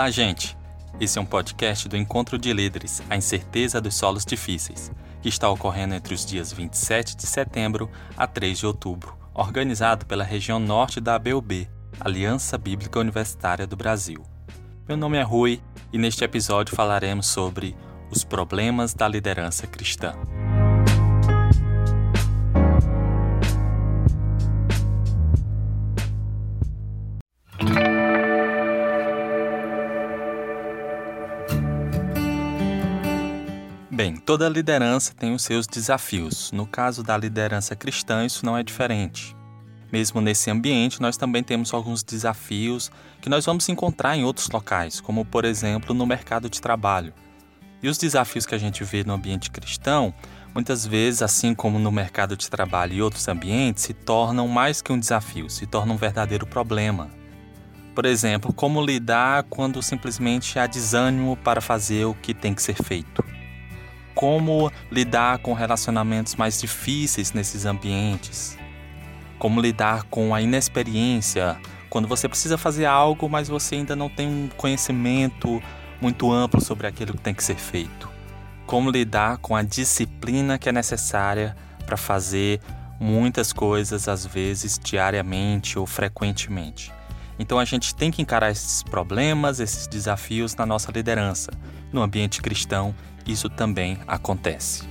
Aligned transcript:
Olá, 0.00 0.10
gente! 0.10 0.56
Esse 0.98 1.18
é 1.18 1.20
um 1.20 1.26
podcast 1.26 1.86
do 1.86 1.94
Encontro 1.94 2.38
de 2.38 2.54
Líderes, 2.54 3.02
a 3.10 3.18
incerteza 3.18 3.82
dos 3.82 3.94
solos 3.94 4.24
difíceis, 4.24 4.90
que 5.20 5.28
está 5.28 5.46
ocorrendo 5.50 5.94
entre 5.94 6.14
os 6.14 6.24
dias 6.24 6.50
27 6.50 7.14
de 7.14 7.26
setembro 7.26 7.90
a 8.16 8.26
3 8.26 8.60
de 8.60 8.66
outubro, 8.66 9.14
organizado 9.34 10.06
pela 10.06 10.24
região 10.24 10.58
norte 10.58 11.02
da 11.02 11.16
ABUB, 11.16 11.68
Aliança 12.00 12.56
Bíblica 12.56 12.98
Universitária 12.98 13.66
do 13.66 13.76
Brasil. 13.76 14.24
Meu 14.88 14.96
nome 14.96 15.18
é 15.18 15.22
Rui 15.22 15.60
e 15.92 15.98
neste 15.98 16.24
episódio 16.24 16.74
falaremos 16.74 17.26
sobre 17.26 17.76
os 18.10 18.24
problemas 18.24 18.94
da 18.94 19.06
liderança 19.06 19.66
cristã. 19.66 20.14
Toda 34.30 34.48
liderança 34.48 35.12
tem 35.12 35.34
os 35.34 35.42
seus 35.42 35.66
desafios. 35.66 36.52
No 36.52 36.64
caso 36.64 37.02
da 37.02 37.16
liderança 37.16 37.74
cristã, 37.74 38.24
isso 38.24 38.46
não 38.46 38.56
é 38.56 38.62
diferente. 38.62 39.36
Mesmo 39.90 40.20
nesse 40.20 40.48
ambiente, 40.48 41.02
nós 41.02 41.16
também 41.16 41.42
temos 41.42 41.74
alguns 41.74 42.04
desafios 42.04 42.92
que 43.20 43.28
nós 43.28 43.44
vamos 43.44 43.68
encontrar 43.68 44.16
em 44.16 44.22
outros 44.22 44.48
locais, 44.48 45.00
como 45.00 45.24
por 45.24 45.44
exemplo 45.44 45.92
no 45.92 46.06
mercado 46.06 46.48
de 46.48 46.60
trabalho. 46.60 47.12
E 47.82 47.88
os 47.88 47.98
desafios 47.98 48.46
que 48.46 48.54
a 48.54 48.58
gente 48.58 48.84
vê 48.84 49.02
no 49.02 49.14
ambiente 49.14 49.50
cristão, 49.50 50.14
muitas 50.54 50.86
vezes, 50.86 51.22
assim 51.22 51.52
como 51.52 51.80
no 51.80 51.90
mercado 51.90 52.36
de 52.36 52.48
trabalho 52.48 52.92
e 52.92 53.02
outros 53.02 53.26
ambientes, 53.26 53.82
se 53.82 53.92
tornam 53.92 54.46
mais 54.46 54.80
que 54.80 54.92
um 54.92 55.00
desafio, 55.00 55.50
se 55.50 55.66
tornam 55.66 55.96
um 55.96 55.98
verdadeiro 55.98 56.46
problema. 56.46 57.10
Por 57.96 58.06
exemplo, 58.06 58.52
como 58.52 58.80
lidar 58.80 59.42
quando 59.50 59.82
simplesmente 59.82 60.56
há 60.56 60.68
desânimo 60.68 61.36
para 61.36 61.60
fazer 61.60 62.04
o 62.04 62.14
que 62.14 62.32
tem 62.32 62.54
que 62.54 62.62
ser 62.62 62.80
feito 62.80 63.24
como 64.20 64.70
lidar 64.92 65.38
com 65.38 65.54
relacionamentos 65.54 66.34
mais 66.34 66.60
difíceis 66.60 67.32
nesses 67.32 67.64
ambientes, 67.64 68.54
como 69.38 69.62
lidar 69.62 70.02
com 70.10 70.34
a 70.34 70.42
inexperiência, 70.42 71.56
quando 71.88 72.06
você 72.06 72.28
precisa 72.28 72.58
fazer 72.58 72.84
algo, 72.84 73.30
mas 73.30 73.48
você 73.48 73.76
ainda 73.76 73.96
não 73.96 74.10
tem 74.10 74.28
um 74.28 74.50
conhecimento 74.58 75.62
muito 76.02 76.30
amplo 76.30 76.60
sobre 76.60 76.86
aquilo 76.86 77.14
que 77.14 77.22
tem 77.22 77.32
que 77.32 77.42
ser 77.42 77.56
feito. 77.56 78.10
Como 78.66 78.90
lidar 78.90 79.38
com 79.38 79.56
a 79.56 79.62
disciplina 79.62 80.58
que 80.58 80.68
é 80.68 80.72
necessária 80.72 81.56
para 81.86 81.96
fazer 81.96 82.60
muitas 83.00 83.54
coisas, 83.54 84.06
às 84.06 84.26
vezes 84.26 84.78
diariamente 84.78 85.78
ou 85.78 85.86
frequentemente. 85.86 86.92
Então 87.38 87.58
a 87.58 87.64
gente 87.64 87.94
tem 87.94 88.10
que 88.10 88.20
encarar 88.20 88.50
esses 88.50 88.82
problemas, 88.82 89.60
esses 89.60 89.86
desafios 89.86 90.54
na 90.56 90.66
nossa 90.66 90.92
liderança, 90.92 91.50
no 91.90 92.02
ambiente 92.02 92.42
cristão 92.42 92.94
isso 93.26 93.48
também 93.48 93.98
acontece. 94.06 94.88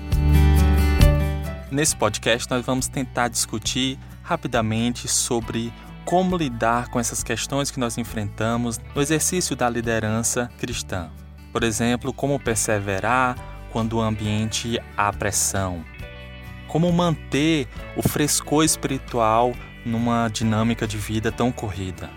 Nesse 1.72 1.95
podcast, 1.95 2.49
nós 2.49 2.66
vamos 2.66 2.88
tentar 2.88 3.27
discutir 3.27 3.99
rapidamente 4.23 5.08
sobre 5.08 5.71
como 6.03 6.36
lidar 6.36 6.89
com 6.89 6.99
essas 6.99 7.21
questões 7.21 7.69
que 7.69 7.80
nós 7.80 7.97
enfrentamos 7.97 8.80
no 8.95 9.02
exercício 9.02 9.55
da 9.55 9.69
liderança 9.69 10.49
cristã. 10.58 11.11
Por 11.52 11.63
exemplo, 11.63 12.11
como 12.11 12.39
perseverar 12.39 13.36
quando 13.71 13.94
o 13.94 14.02
ambiente 14.02 14.80
há 14.97 15.14
pressão. 15.14 15.86
Como 16.67 16.91
manter 16.91 17.67
o 17.95 18.02
frescor 18.02 18.64
espiritual 18.64 19.53
numa 19.86 20.27
dinâmica 20.30 20.87
de 20.87 20.98
vida 20.98 21.32
tão 21.32 21.52
corrida. 21.52 22.09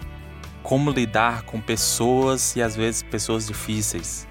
Como 0.62 0.91
lidar 0.91 1.42
com 1.42 1.60
pessoas 1.60 2.56
e 2.56 2.62
às 2.62 2.75
vezes 2.75 3.03
pessoas 3.03 3.47
difíceis 3.47 4.26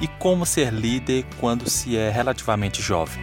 e 0.00 0.08
como 0.08 0.46
ser 0.46 0.72
líder 0.72 1.24
quando 1.38 1.68
se 1.68 1.96
é 1.96 2.10
relativamente 2.10 2.80
jovem. 2.80 3.22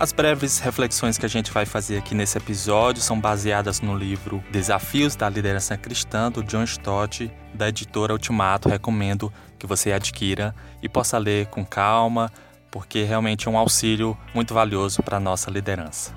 As 0.00 0.12
breves 0.12 0.60
reflexões 0.60 1.18
que 1.18 1.26
a 1.26 1.28
gente 1.28 1.50
vai 1.50 1.66
fazer 1.66 1.98
aqui 1.98 2.14
nesse 2.14 2.38
episódio 2.38 3.02
são 3.02 3.20
baseadas 3.20 3.82
no 3.82 3.94
livro 3.94 4.42
Desafios 4.50 5.14
da 5.14 5.28
Liderança 5.28 5.76
Cristã, 5.76 6.32
do 6.32 6.42
John 6.42 6.64
Stott, 6.64 7.30
da 7.52 7.68
editora 7.68 8.14
Ultimato. 8.14 8.66
Recomendo 8.66 9.30
que 9.58 9.66
você 9.66 9.92
adquira 9.92 10.54
e 10.82 10.88
possa 10.88 11.18
ler 11.18 11.48
com 11.48 11.66
calma, 11.66 12.32
porque 12.70 13.02
realmente 13.02 13.46
é 13.46 13.50
um 13.50 13.58
auxílio 13.58 14.16
muito 14.34 14.54
valioso 14.54 15.02
para 15.02 15.18
a 15.18 15.20
nossa 15.20 15.50
liderança. 15.50 16.14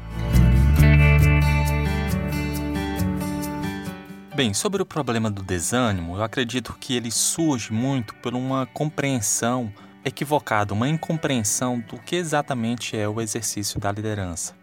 Bem, 4.36 4.52
sobre 4.52 4.82
o 4.82 4.86
problema 4.86 5.30
do 5.30 5.44
desânimo, 5.44 6.16
eu 6.16 6.24
acredito 6.24 6.76
que 6.80 6.96
ele 6.96 7.12
surge 7.12 7.72
muito 7.72 8.16
por 8.16 8.34
uma 8.34 8.66
compreensão 8.66 9.72
equivocada, 10.04 10.74
uma 10.74 10.90
incompreensão 10.90 11.80
do 11.80 12.00
que 12.00 12.16
exatamente 12.16 12.98
é 12.98 13.08
o 13.08 13.22
exercício 13.22 13.80
da 13.80 13.92
liderança. 13.92 14.56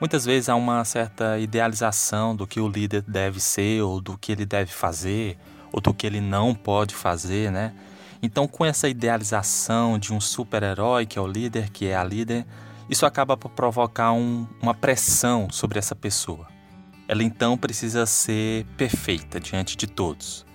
Muitas 0.00 0.24
vezes 0.24 0.48
há 0.48 0.54
uma 0.54 0.82
certa 0.86 1.38
idealização 1.38 2.34
do 2.34 2.46
que 2.46 2.58
o 2.58 2.66
líder 2.66 3.02
deve 3.02 3.40
ser, 3.40 3.82
ou 3.82 4.00
do 4.00 4.16
que 4.16 4.32
ele 4.32 4.46
deve 4.46 4.72
fazer, 4.72 5.36
ou 5.70 5.82
do 5.82 5.92
que 5.92 6.06
ele 6.06 6.22
não 6.22 6.54
pode 6.54 6.94
fazer, 6.94 7.52
né? 7.52 7.74
Então, 8.22 8.48
com 8.48 8.64
essa 8.64 8.88
idealização 8.88 9.98
de 9.98 10.14
um 10.14 10.20
super-herói 10.20 11.04
que 11.04 11.18
é 11.18 11.22
o 11.22 11.26
líder, 11.26 11.68
que 11.68 11.88
é 11.88 11.94
a 11.94 12.02
líder, 12.02 12.46
isso 12.88 13.04
acaba 13.04 13.36
por 13.36 13.50
provocar 13.50 14.12
um, 14.12 14.46
uma 14.62 14.72
pressão 14.72 15.48
sobre 15.50 15.78
essa 15.78 15.94
pessoa. 15.94 16.53
Ela 17.06 17.22
então 17.22 17.56
precisa 17.56 18.06
ser 18.06 18.64
perfeita 18.76 19.38
diante 19.38 19.76
de 19.76 19.86
todos. 19.86 20.46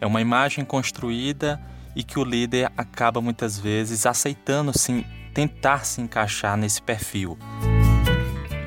É 0.00 0.06
uma 0.06 0.20
imagem 0.20 0.64
construída 0.64 1.60
e 1.94 2.02
que 2.02 2.18
o 2.18 2.24
líder 2.24 2.72
acaba 2.76 3.20
muitas 3.20 3.58
vezes 3.58 4.06
aceitando 4.06 4.76
sim 4.76 5.04
tentar 5.32 5.84
se 5.84 6.00
encaixar 6.00 6.56
nesse 6.56 6.82
perfil. 6.82 7.38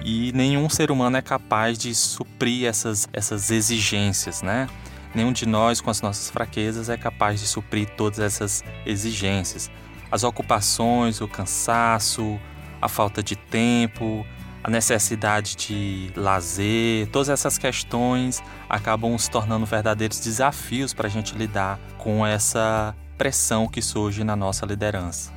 E 0.04 0.32
nenhum 0.34 0.70
ser 0.70 0.92
humano 0.92 1.18
é 1.18 1.22
capaz 1.22 1.78
de 1.78 1.94
suprir 1.94 2.68
essas, 2.68 3.10
essas 3.12 3.50
exigências, 3.52 4.42
né? 4.42 4.68
Nenhum 5.14 5.32
de 5.32 5.46
nós, 5.46 5.82
com 5.82 5.90
as 5.90 6.02
nossas 6.02 6.30
fraquezas, 6.30 6.90
é 6.90 6.98
capaz 6.98 7.40
de 7.40 7.48
suprir 7.48 7.90
todas 7.98 8.20
essas 8.20 8.64
exigências. 8.86 9.72
As 10.12 10.24
ocupações, 10.24 11.22
o 11.22 11.28
cansaço, 11.28 12.40
a 12.82 12.88
falta 12.88 13.24
de 13.24 13.36
tempo, 13.36 14.26
a 14.66 14.70
necessidade 14.72 15.56
de 15.56 16.12
lazer, 16.16 17.08
todas 17.12 17.30
essas 17.30 17.56
questões 17.56 18.42
acabam 18.68 19.16
se 19.16 19.30
tornando 19.30 19.64
verdadeiros 19.64 20.20
desafios 20.20 20.92
para 20.92 21.06
a 21.06 21.10
gente 21.10 21.36
lidar 21.36 21.80
com 22.00 22.26
essa 22.26 22.96
pressão 23.16 23.68
que 23.68 23.80
surge 23.80 24.24
na 24.24 24.36
nossa 24.36 24.66
liderança. 24.66 25.32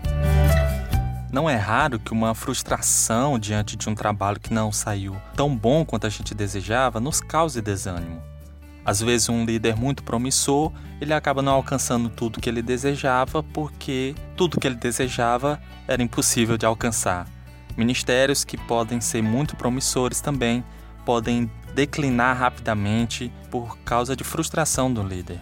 Não 1.30 1.48
é 1.48 1.56
raro 1.56 1.98
que 1.98 2.10
uma 2.10 2.34
frustração 2.34 3.38
diante 3.38 3.76
de 3.76 3.86
um 3.90 3.94
trabalho 3.94 4.40
que 4.40 4.54
não 4.54 4.72
saiu 4.72 5.14
tão 5.36 5.54
bom 5.54 5.84
quanto 5.84 6.06
a 6.06 6.10
gente 6.10 6.34
desejava 6.34 6.98
nos 6.98 7.20
cause 7.20 7.60
desânimo. 7.60 8.22
Às 8.82 9.02
vezes 9.02 9.28
um 9.28 9.44
líder 9.44 9.76
muito 9.76 10.02
promissor, 10.02 10.72
ele 11.02 11.12
acaba 11.12 11.42
não 11.42 11.52
alcançando 11.52 12.08
tudo 12.08 12.40
que 12.40 12.48
ele 12.48 12.62
desejava 12.62 13.42
porque 13.42 14.14
tudo 14.34 14.58
que 14.58 14.66
ele 14.66 14.76
desejava 14.76 15.60
era 15.86 16.02
impossível 16.02 16.56
de 16.56 16.64
alcançar. 16.64 17.26
Ministérios 17.78 18.42
que 18.42 18.56
podem 18.56 19.00
ser 19.00 19.22
muito 19.22 19.54
promissores 19.54 20.20
também 20.20 20.64
podem 21.06 21.48
declinar 21.76 22.36
rapidamente 22.36 23.32
por 23.52 23.78
causa 23.78 24.16
de 24.16 24.24
frustração 24.24 24.92
do 24.92 25.00
líder. 25.00 25.38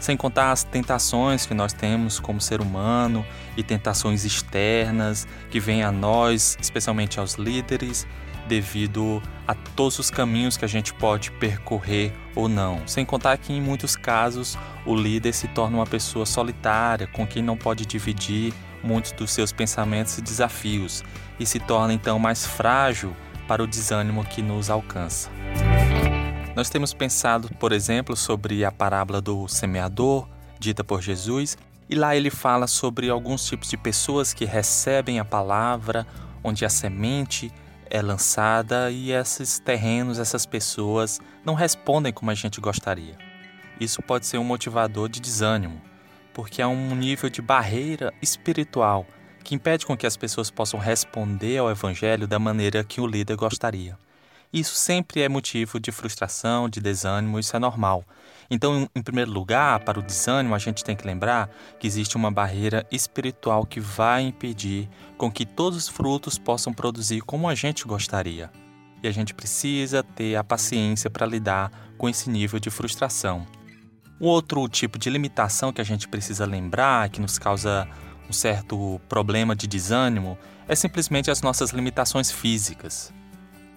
Sem 0.00 0.16
contar 0.16 0.50
as 0.50 0.64
tentações 0.64 1.44
que 1.44 1.52
nós 1.52 1.74
temos 1.74 2.18
como 2.18 2.40
ser 2.40 2.62
humano 2.62 3.22
e 3.54 3.62
tentações 3.62 4.24
externas 4.24 5.28
que 5.50 5.60
vêm 5.60 5.82
a 5.82 5.92
nós, 5.92 6.56
especialmente 6.58 7.20
aos 7.20 7.34
líderes, 7.34 8.06
devido 8.48 9.22
a 9.46 9.54
todos 9.54 9.98
os 9.98 10.10
caminhos 10.10 10.56
que 10.56 10.64
a 10.64 10.68
gente 10.68 10.94
pode 10.94 11.30
percorrer 11.32 12.14
ou 12.34 12.48
não. 12.48 12.80
Sem 12.88 13.04
contar 13.04 13.36
que 13.36 13.52
em 13.52 13.60
muitos 13.60 13.94
casos 13.94 14.56
o 14.86 14.94
líder 14.94 15.34
se 15.34 15.46
torna 15.48 15.76
uma 15.76 15.86
pessoa 15.86 16.24
solitária, 16.24 17.06
com 17.08 17.26
quem 17.26 17.42
não 17.42 17.58
pode 17.58 17.84
dividir 17.84 18.54
muitos 18.82 19.12
dos 19.12 19.32
seus 19.32 19.52
pensamentos 19.52 20.16
e 20.16 20.22
desafios 20.22 21.04
e 21.38 21.46
se 21.46 21.58
torna 21.58 21.92
então 21.92 22.18
mais 22.18 22.46
frágil 22.46 23.14
para 23.46 23.62
o 23.62 23.66
desânimo 23.66 24.24
que 24.24 24.42
nos 24.42 24.68
alcança. 24.68 25.30
Nós 26.54 26.68
temos 26.68 26.92
pensado, 26.92 27.48
por 27.58 27.72
exemplo, 27.72 28.16
sobre 28.16 28.64
a 28.64 28.72
parábola 28.72 29.20
do 29.20 29.46
semeador, 29.46 30.28
dita 30.58 30.82
por 30.82 31.00
Jesus, 31.00 31.56
e 31.88 31.94
lá 31.94 32.16
ele 32.16 32.30
fala 32.30 32.66
sobre 32.66 33.08
alguns 33.08 33.46
tipos 33.46 33.70
de 33.70 33.76
pessoas 33.76 34.34
que 34.34 34.44
recebem 34.44 35.18
a 35.18 35.24
palavra, 35.24 36.06
onde 36.42 36.64
a 36.64 36.68
semente 36.68 37.52
é 37.88 38.02
lançada 38.02 38.90
e 38.90 39.12
esses 39.12 39.58
terrenos, 39.58 40.18
essas 40.18 40.44
pessoas 40.44 41.20
não 41.44 41.54
respondem 41.54 42.12
como 42.12 42.30
a 42.30 42.34
gente 42.34 42.60
gostaria. 42.60 43.16
Isso 43.80 44.02
pode 44.02 44.26
ser 44.26 44.38
um 44.38 44.44
motivador 44.44 45.08
de 45.08 45.20
desânimo, 45.20 45.80
porque 46.34 46.60
há 46.60 46.68
um 46.68 46.94
nível 46.94 47.30
de 47.30 47.40
barreira 47.40 48.12
espiritual 48.20 49.06
que 49.48 49.54
impede 49.54 49.86
com 49.86 49.96
que 49.96 50.06
as 50.06 50.14
pessoas 50.14 50.50
possam 50.50 50.78
responder 50.78 51.56
ao 51.56 51.70
evangelho 51.70 52.28
da 52.28 52.38
maneira 52.38 52.84
que 52.84 53.00
o 53.00 53.06
líder 53.06 53.34
gostaria. 53.34 53.96
Isso 54.52 54.74
sempre 54.74 55.22
é 55.22 55.28
motivo 55.28 55.80
de 55.80 55.90
frustração, 55.90 56.68
de 56.68 56.82
desânimo, 56.82 57.38
isso 57.38 57.56
é 57.56 57.58
normal. 57.58 58.04
Então, 58.50 58.86
em 58.94 59.00
primeiro 59.00 59.30
lugar, 59.30 59.80
para 59.80 59.98
o 59.98 60.02
desânimo, 60.02 60.54
a 60.54 60.58
gente 60.58 60.84
tem 60.84 60.94
que 60.94 61.06
lembrar 61.06 61.48
que 61.80 61.86
existe 61.86 62.14
uma 62.14 62.30
barreira 62.30 62.86
espiritual 62.92 63.64
que 63.64 63.80
vai 63.80 64.20
impedir 64.20 64.86
com 65.16 65.32
que 65.32 65.46
todos 65.46 65.78
os 65.78 65.88
frutos 65.88 66.36
possam 66.36 66.74
produzir 66.74 67.22
como 67.22 67.48
a 67.48 67.54
gente 67.54 67.86
gostaria. 67.86 68.50
E 69.02 69.08
a 69.08 69.10
gente 69.10 69.32
precisa 69.32 70.02
ter 70.02 70.36
a 70.36 70.44
paciência 70.44 71.08
para 71.08 71.26
lidar 71.26 71.72
com 71.96 72.06
esse 72.06 72.28
nível 72.28 72.60
de 72.60 72.68
frustração. 72.68 73.46
Um 74.20 74.26
outro 74.26 74.68
tipo 74.68 74.98
de 74.98 75.08
limitação 75.08 75.72
que 75.72 75.80
a 75.80 75.84
gente 75.84 76.06
precisa 76.06 76.44
lembrar, 76.44 77.08
que 77.08 77.20
nos 77.20 77.38
causa 77.38 77.88
um 78.28 78.32
certo 78.32 79.00
problema 79.08 79.56
de 79.56 79.66
desânimo, 79.66 80.38
é 80.68 80.74
simplesmente 80.74 81.30
as 81.30 81.40
nossas 81.40 81.70
limitações 81.70 82.30
físicas. 82.30 83.12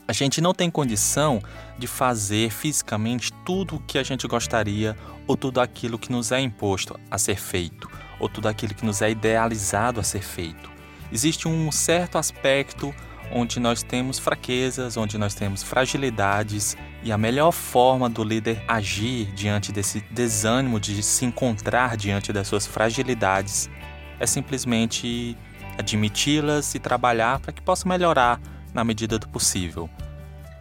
A 0.08 0.14
gente 0.14 0.42
não 0.42 0.54
tem 0.54 0.70
condição 0.70 1.42
de 1.78 1.88
fazer 1.88 2.52
fisicamente 2.52 3.32
tudo 3.46 3.76
o 3.76 3.80
que 3.80 3.98
a 3.98 4.04
gente 4.04 4.28
gostaria 4.28 4.98
ou 5.26 5.38
tudo 5.38 5.62
aquilo 5.62 5.98
que 5.98 6.12
nos 6.12 6.32
é 6.34 6.40
imposto 6.42 7.00
a 7.10 7.18
ser 7.18 7.38
feito, 7.38 7.90
ou 8.20 8.28
tudo 8.28 8.50
aquilo 8.50 8.74
que 8.74 8.86
nos 8.86 9.02
é 9.02 9.10
idealizado 9.10 10.00
a 10.00 10.04
ser 10.04 10.22
feito. 10.22 10.70
Existe 11.12 11.48
um 11.48 11.72
certo 11.72 12.18
aspecto 12.18 12.94
onde 13.34 13.60
nós 13.60 13.82
temos 13.82 14.20
fraquezas, 14.20 14.98
onde 14.98 15.18
nós 15.18 15.34
temos 15.34 15.64
fragilidades, 15.64 16.76
e 17.02 17.12
a 17.12 17.18
melhor 17.18 17.52
forma 17.52 18.10
do 18.10 18.24
líder 18.24 18.62
agir 18.68 19.28
diante 19.34 19.72
desse 19.72 20.02
desânimo 20.12 20.80
de 20.80 21.02
se 21.02 21.24
encontrar 21.24 21.96
diante 21.96 22.34
das 22.34 22.48
suas 22.48 22.68
fragilidades 22.68 23.70
é 24.22 24.28
simplesmente 24.28 25.36
admiti-las 25.80 26.76
e 26.76 26.80
trabalhar 26.80 27.40
para 27.40 27.52
que 27.52 27.62
possa 27.62 27.90
melhorar 27.90 28.40
na 28.72 28.84
medida 28.84 29.18
do 29.18 29.28
possível. 29.28 29.90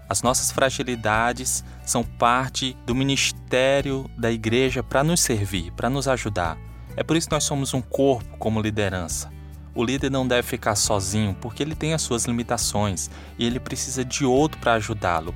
As 0.09 0.23
nossas 0.23 0.51
fragilidades 0.51 1.63
são 1.85 2.03
parte 2.03 2.75
do 2.87 2.95
ministério 2.95 4.11
da 4.17 4.33
igreja 4.33 4.83
para 4.83 5.05
nos 5.05 5.21
servir, 5.21 5.71
para 5.73 5.91
nos 5.91 6.09
ajudar. 6.09 6.57
É 6.97 7.05
por 7.05 7.17
isso 7.17 7.29
que 7.29 7.35
nós 7.35 7.45
somos 7.45 7.75
um 7.75 7.83
corpo 7.83 8.39
como 8.39 8.63
liderança. 8.63 9.31
O 9.75 9.85
líder 9.85 10.11
não 10.11 10.27
deve 10.27 10.49
ficar 10.49 10.75
sozinho 10.75 11.37
porque 11.39 11.63
ele 11.63 11.75
tem 11.75 11.93
as 11.93 12.01
suas 12.01 12.25
limitações 12.25 13.11
e 13.39 13.47
ele 13.47 13.61
precisa 13.61 14.03
de 14.03 14.25
outro 14.25 14.59
para 14.59 14.73
ajudá-lo. 14.73 15.35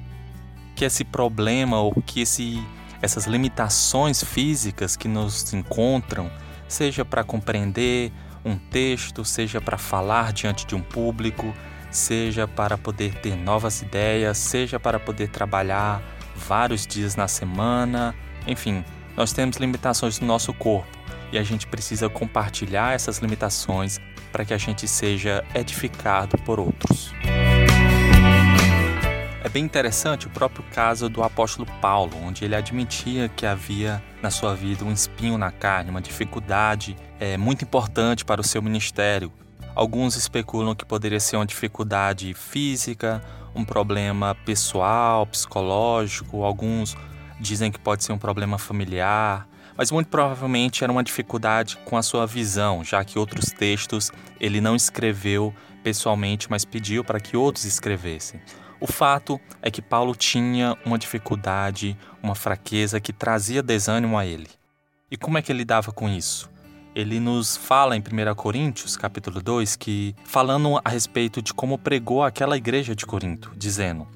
Que 0.74 0.86
esse 0.86 1.04
problema 1.04 1.78
ou 1.78 1.92
que 2.02 2.22
esse, 2.22 2.60
essas 3.02 3.26
limitações 3.26 4.24
físicas 4.24 4.96
que 4.96 5.06
nos 5.06 5.52
encontram, 5.52 6.30
seja 6.68 7.04
para 7.04 7.24
compreender 7.24 8.12
um 8.44 8.56
texto, 8.56 9.24
seja 9.24 9.60
para 9.60 9.78
falar 9.78 10.32
diante 10.32 10.66
de 10.66 10.74
um 10.74 10.80
público, 10.80 11.54
seja 11.90 12.46
para 12.46 12.76
poder 12.76 13.14
ter 13.20 13.36
novas 13.36 13.80
ideias, 13.80 14.36
seja 14.38 14.78
para 14.78 14.98
poder 14.98 15.28
trabalhar 15.28 16.02
vários 16.34 16.86
dias 16.86 17.16
na 17.16 17.28
semana. 17.28 18.14
Enfim, 18.46 18.84
nós 19.16 19.32
temos 19.32 19.56
limitações 19.56 20.20
no 20.20 20.26
nosso 20.26 20.52
corpo 20.52 20.98
e 21.32 21.38
a 21.38 21.42
gente 21.42 21.66
precisa 21.66 22.08
compartilhar 22.08 22.94
essas 22.94 23.18
limitações 23.18 24.00
para 24.30 24.44
que 24.44 24.52
a 24.52 24.58
gente 24.58 24.86
seja 24.88 25.44
edificado 25.54 26.36
por 26.38 26.58
outros. 26.58 27.12
É 29.44 29.48
bem 29.48 29.62
interessante 29.62 30.26
o 30.26 30.30
próprio 30.30 30.64
caso 30.72 31.08
do 31.08 31.22
apóstolo 31.22 31.68
Paulo, 31.80 32.16
onde 32.24 32.44
ele 32.44 32.56
admitia 32.56 33.28
que 33.28 33.46
havia 33.46 34.02
na 34.20 34.30
sua 34.30 34.54
vida 34.54 34.84
um 34.84 34.92
espinho 34.92 35.38
na 35.38 35.52
carne, 35.52 35.90
uma 35.90 36.00
dificuldade 36.00 36.96
é, 37.20 37.36
muito 37.36 37.62
importante 37.62 38.24
para 38.24 38.40
o 38.40 38.44
seu 38.44 38.60
ministério, 38.60 39.30
Alguns 39.74 40.14
especulam 40.14 40.72
que 40.72 40.84
poderia 40.84 41.18
ser 41.18 41.36
uma 41.36 41.46
dificuldade 41.46 42.32
física, 42.32 43.20
um 43.54 43.64
problema 43.64 44.34
pessoal, 44.44 45.26
psicológico, 45.26 46.44
alguns 46.44 46.96
dizem 47.40 47.72
que 47.72 47.78
pode 47.80 48.04
ser 48.04 48.12
um 48.12 48.18
problema 48.18 48.56
familiar, 48.56 49.48
mas 49.76 49.90
muito 49.90 50.06
provavelmente 50.06 50.84
era 50.84 50.92
uma 50.92 51.02
dificuldade 51.02 51.76
com 51.84 51.96
a 51.96 52.02
sua 52.02 52.24
visão, 52.24 52.84
já 52.84 53.04
que 53.04 53.18
outros 53.18 53.46
textos 53.46 54.12
ele 54.38 54.60
não 54.60 54.76
escreveu 54.76 55.52
pessoalmente, 55.82 56.48
mas 56.48 56.64
pediu 56.64 57.02
para 57.02 57.18
que 57.18 57.36
outros 57.36 57.64
escrevessem. 57.64 58.40
O 58.86 58.86
fato 58.86 59.40
é 59.62 59.70
que 59.70 59.80
Paulo 59.80 60.14
tinha 60.14 60.76
uma 60.84 60.98
dificuldade, 60.98 61.96
uma 62.22 62.34
fraqueza 62.34 63.00
que 63.00 63.14
trazia 63.14 63.62
desânimo 63.62 64.18
a 64.18 64.26
ele. 64.26 64.46
E 65.10 65.16
como 65.16 65.38
é 65.38 65.42
que 65.42 65.50
ele 65.50 65.60
lidava 65.60 65.90
com 65.90 66.06
isso? 66.06 66.50
ele 66.94 67.18
nos 67.18 67.56
fala 67.56 67.96
em 67.96 68.00
1 68.00 68.34
Coríntios, 68.34 68.94
capítulo 68.94 69.40
2, 69.40 69.74
que 69.74 70.14
falando 70.22 70.78
a 70.84 70.90
respeito 70.90 71.40
de 71.40 71.54
como 71.54 71.78
pregou 71.78 72.22
aquela 72.22 72.58
igreja 72.58 72.94
de 72.94 73.06
Corinto, 73.06 73.52
dizendo: 73.56 74.06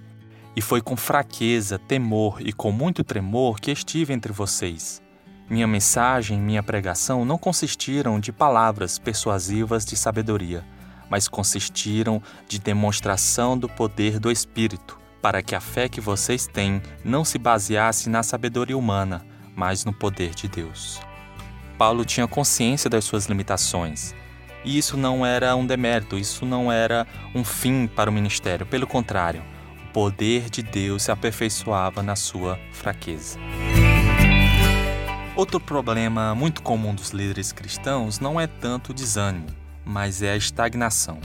"E 0.55 0.61
foi 0.61 0.83
com 0.83 0.99
fraqueza, 0.99 1.79
temor 1.79 2.37
e 2.39 2.53
com 2.53 2.71
muito 2.71 3.03
tremor 3.03 3.59
que 3.59 3.71
estive 3.71 4.13
entre 4.13 4.35
vocês. 4.35 5.01
Minha 5.49 5.67
mensagem, 5.67 6.39
minha 6.39 6.63
pregação 6.63 7.25
não 7.25 7.39
consistiram 7.39 8.21
de 8.21 8.33
palavras 8.33 8.99
persuasivas 8.99 9.87
de 9.87 9.97
sabedoria, 9.97 10.63
mas 11.11 11.29
consistiram 11.29 12.23
de 12.49 12.59
demonstração 12.59 13.57
do 13.57 13.69
poder 13.69 14.19
do 14.19 14.31
Espírito, 14.31 14.99
para 15.21 15.43
que 15.43 15.55
a 15.55 15.61
fé 15.61 15.89
que 15.89 16.01
vocês 16.01 16.47
têm 16.47 16.81
não 17.05 17.25
se 17.25 17.39
baseasse 17.39 18.09
na 18.09 18.23
sabedoria 18.23 18.77
humana, 18.77 19.25
mas 19.55 19.85
no 19.85 19.93
poder 19.93 20.35
de 20.35 20.49
Deus." 20.49 21.01
Paulo 21.79 22.05
tinha 22.05 22.27
consciência 22.27 22.91
das 22.91 23.05
suas 23.05 23.27
limitações. 23.27 24.15
E 24.65 24.77
isso 24.77 24.97
não 24.97 25.25
era 25.25 25.55
um 25.55 25.65
demérito, 25.65 26.19
isso 26.19 26.45
não 26.45 26.71
era 26.73 27.07
um 27.35 27.45
fim 27.45 27.87
para 27.87 28.11
o 28.11 28.13
ministério. 28.13 28.67
Pelo 28.67 28.87
contrário, 28.87 29.43
o 29.89 29.93
poder 29.93 30.51
de 30.51 30.63
Deus 30.63 31.05
se 31.05 31.13
aperfeiçoava 31.13 32.03
na 32.03 32.17
sua 32.17 32.59
fraqueza. 32.73 33.39
Outro 35.37 35.61
problema 35.61 36.35
muito 36.35 36.61
comum 36.63 36.93
dos 36.93 37.11
líderes 37.11 37.53
cristãos 37.53 38.19
não 38.19 38.41
é 38.41 38.49
tanto 38.49 38.91
o 38.91 38.95
desânimo, 38.95 39.47
mas 39.89 40.21
é 40.21 40.33
a 40.33 40.37
estagnação. 40.37 41.19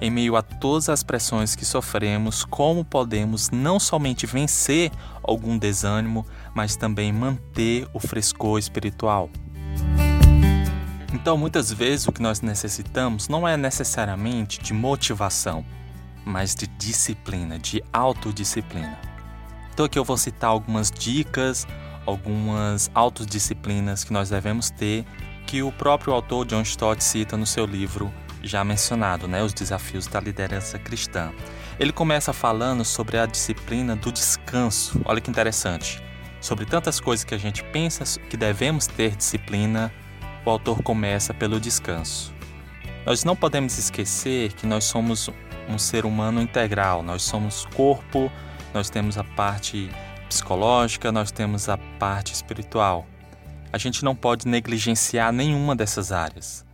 Em 0.00 0.10
meio 0.10 0.34
a 0.36 0.42
todas 0.42 0.88
as 0.88 1.04
pressões 1.04 1.54
que 1.54 1.64
sofremos, 1.64 2.44
como 2.44 2.84
podemos 2.84 3.50
não 3.50 3.78
somente 3.78 4.26
vencer 4.26 4.90
algum 5.22 5.56
desânimo, 5.56 6.26
mas 6.52 6.74
também 6.74 7.12
manter 7.12 7.88
o 7.94 8.00
frescor 8.00 8.58
espiritual? 8.58 9.30
Então, 11.14 11.38
muitas 11.38 11.72
vezes 11.72 12.06
o 12.08 12.12
que 12.12 12.20
nós 12.20 12.40
necessitamos 12.40 13.28
não 13.28 13.46
é 13.46 13.56
necessariamente 13.56 14.60
de 14.60 14.74
motivação, 14.74 15.64
mas 16.24 16.54
de 16.54 16.66
disciplina, 16.66 17.58
de 17.58 17.82
autodisciplina. 17.92 18.98
Então, 19.72 19.86
aqui 19.86 19.98
eu 19.98 20.04
vou 20.04 20.16
citar 20.16 20.50
algumas 20.50 20.90
dicas, 20.90 21.66
algumas 22.04 22.90
autodisciplinas 22.94 24.04
que 24.04 24.12
nós 24.12 24.28
devemos 24.30 24.70
ter, 24.70 25.06
que 25.48 25.62
o 25.62 25.72
próprio 25.72 26.12
autor 26.12 26.44
John 26.44 26.60
Stott 26.60 27.02
cita 27.02 27.34
no 27.34 27.46
seu 27.46 27.64
livro 27.64 28.12
já 28.42 28.62
mencionado, 28.62 29.26
né, 29.26 29.42
os 29.42 29.54
desafios 29.54 30.06
da 30.06 30.20
liderança 30.20 30.78
cristã. 30.78 31.32
Ele 31.80 31.90
começa 31.90 32.34
falando 32.34 32.84
sobre 32.84 33.16
a 33.16 33.24
disciplina 33.24 33.96
do 33.96 34.12
descanso. 34.12 35.00
Olha 35.06 35.22
que 35.22 35.30
interessante. 35.30 36.02
Sobre 36.38 36.66
tantas 36.66 37.00
coisas 37.00 37.24
que 37.24 37.34
a 37.34 37.38
gente 37.38 37.64
pensa 37.64 38.20
que 38.28 38.36
devemos 38.36 38.86
ter 38.86 39.16
disciplina, 39.16 39.90
o 40.44 40.50
autor 40.50 40.82
começa 40.82 41.32
pelo 41.32 41.58
descanso. 41.58 42.30
Nós 43.06 43.24
não 43.24 43.34
podemos 43.34 43.78
esquecer 43.78 44.52
que 44.52 44.66
nós 44.66 44.84
somos 44.84 45.30
um 45.66 45.78
ser 45.78 46.04
humano 46.04 46.42
integral, 46.42 47.02
nós 47.02 47.22
somos 47.22 47.64
corpo, 47.74 48.30
nós 48.74 48.90
temos 48.90 49.16
a 49.16 49.24
parte 49.24 49.90
psicológica, 50.28 51.10
nós 51.10 51.32
temos 51.32 51.70
a 51.70 51.78
parte 51.98 52.34
espiritual. 52.34 53.06
A 53.72 53.78
gente 53.78 54.04
não 54.04 54.14
pode 54.14 54.48
negligenciar 54.48 55.32
nenhuma 55.32 55.76
dessas 55.76 56.10
áreas. 56.12 56.64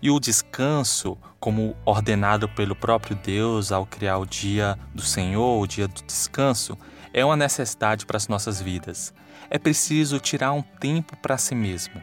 E 0.00 0.10
o 0.10 0.18
descanso, 0.18 1.16
como 1.38 1.76
ordenado 1.84 2.48
pelo 2.48 2.74
próprio 2.74 3.14
Deus 3.14 3.70
ao 3.70 3.86
criar 3.86 4.18
o 4.18 4.26
dia 4.26 4.76
do 4.92 5.02
Senhor, 5.02 5.60
o 5.60 5.66
dia 5.66 5.86
do 5.86 6.02
descanso, 6.02 6.76
é 7.12 7.24
uma 7.24 7.36
necessidade 7.36 8.04
para 8.04 8.16
as 8.16 8.26
nossas 8.26 8.60
vidas. 8.60 9.14
É 9.48 9.58
preciso 9.58 10.18
tirar 10.18 10.52
um 10.52 10.62
tempo 10.62 11.16
para 11.18 11.38
si 11.38 11.54
mesmo, 11.54 12.02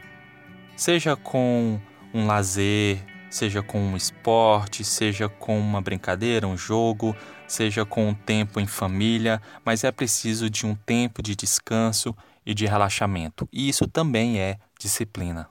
seja 0.76 1.14
com 1.14 1.78
um 2.14 2.26
lazer, 2.26 3.04
seja 3.28 3.62
com 3.62 3.78
um 3.78 3.96
esporte, 3.96 4.82
seja 4.82 5.28
com 5.28 5.58
uma 5.58 5.80
brincadeira, 5.80 6.46
um 6.46 6.56
jogo, 6.56 7.14
seja 7.46 7.84
com 7.84 8.08
um 8.08 8.14
tempo 8.14 8.58
em 8.60 8.66
família, 8.66 9.42
mas 9.64 9.84
é 9.84 9.92
preciso 9.92 10.48
de 10.48 10.64
um 10.64 10.74
tempo 10.74 11.22
de 11.22 11.36
descanso 11.36 12.16
e 12.44 12.54
de 12.54 12.66
relaxamento. 12.66 13.48
E 13.52 13.68
isso 13.68 13.86
também 13.86 14.38
é 14.38 14.58
disciplina. 14.78 15.48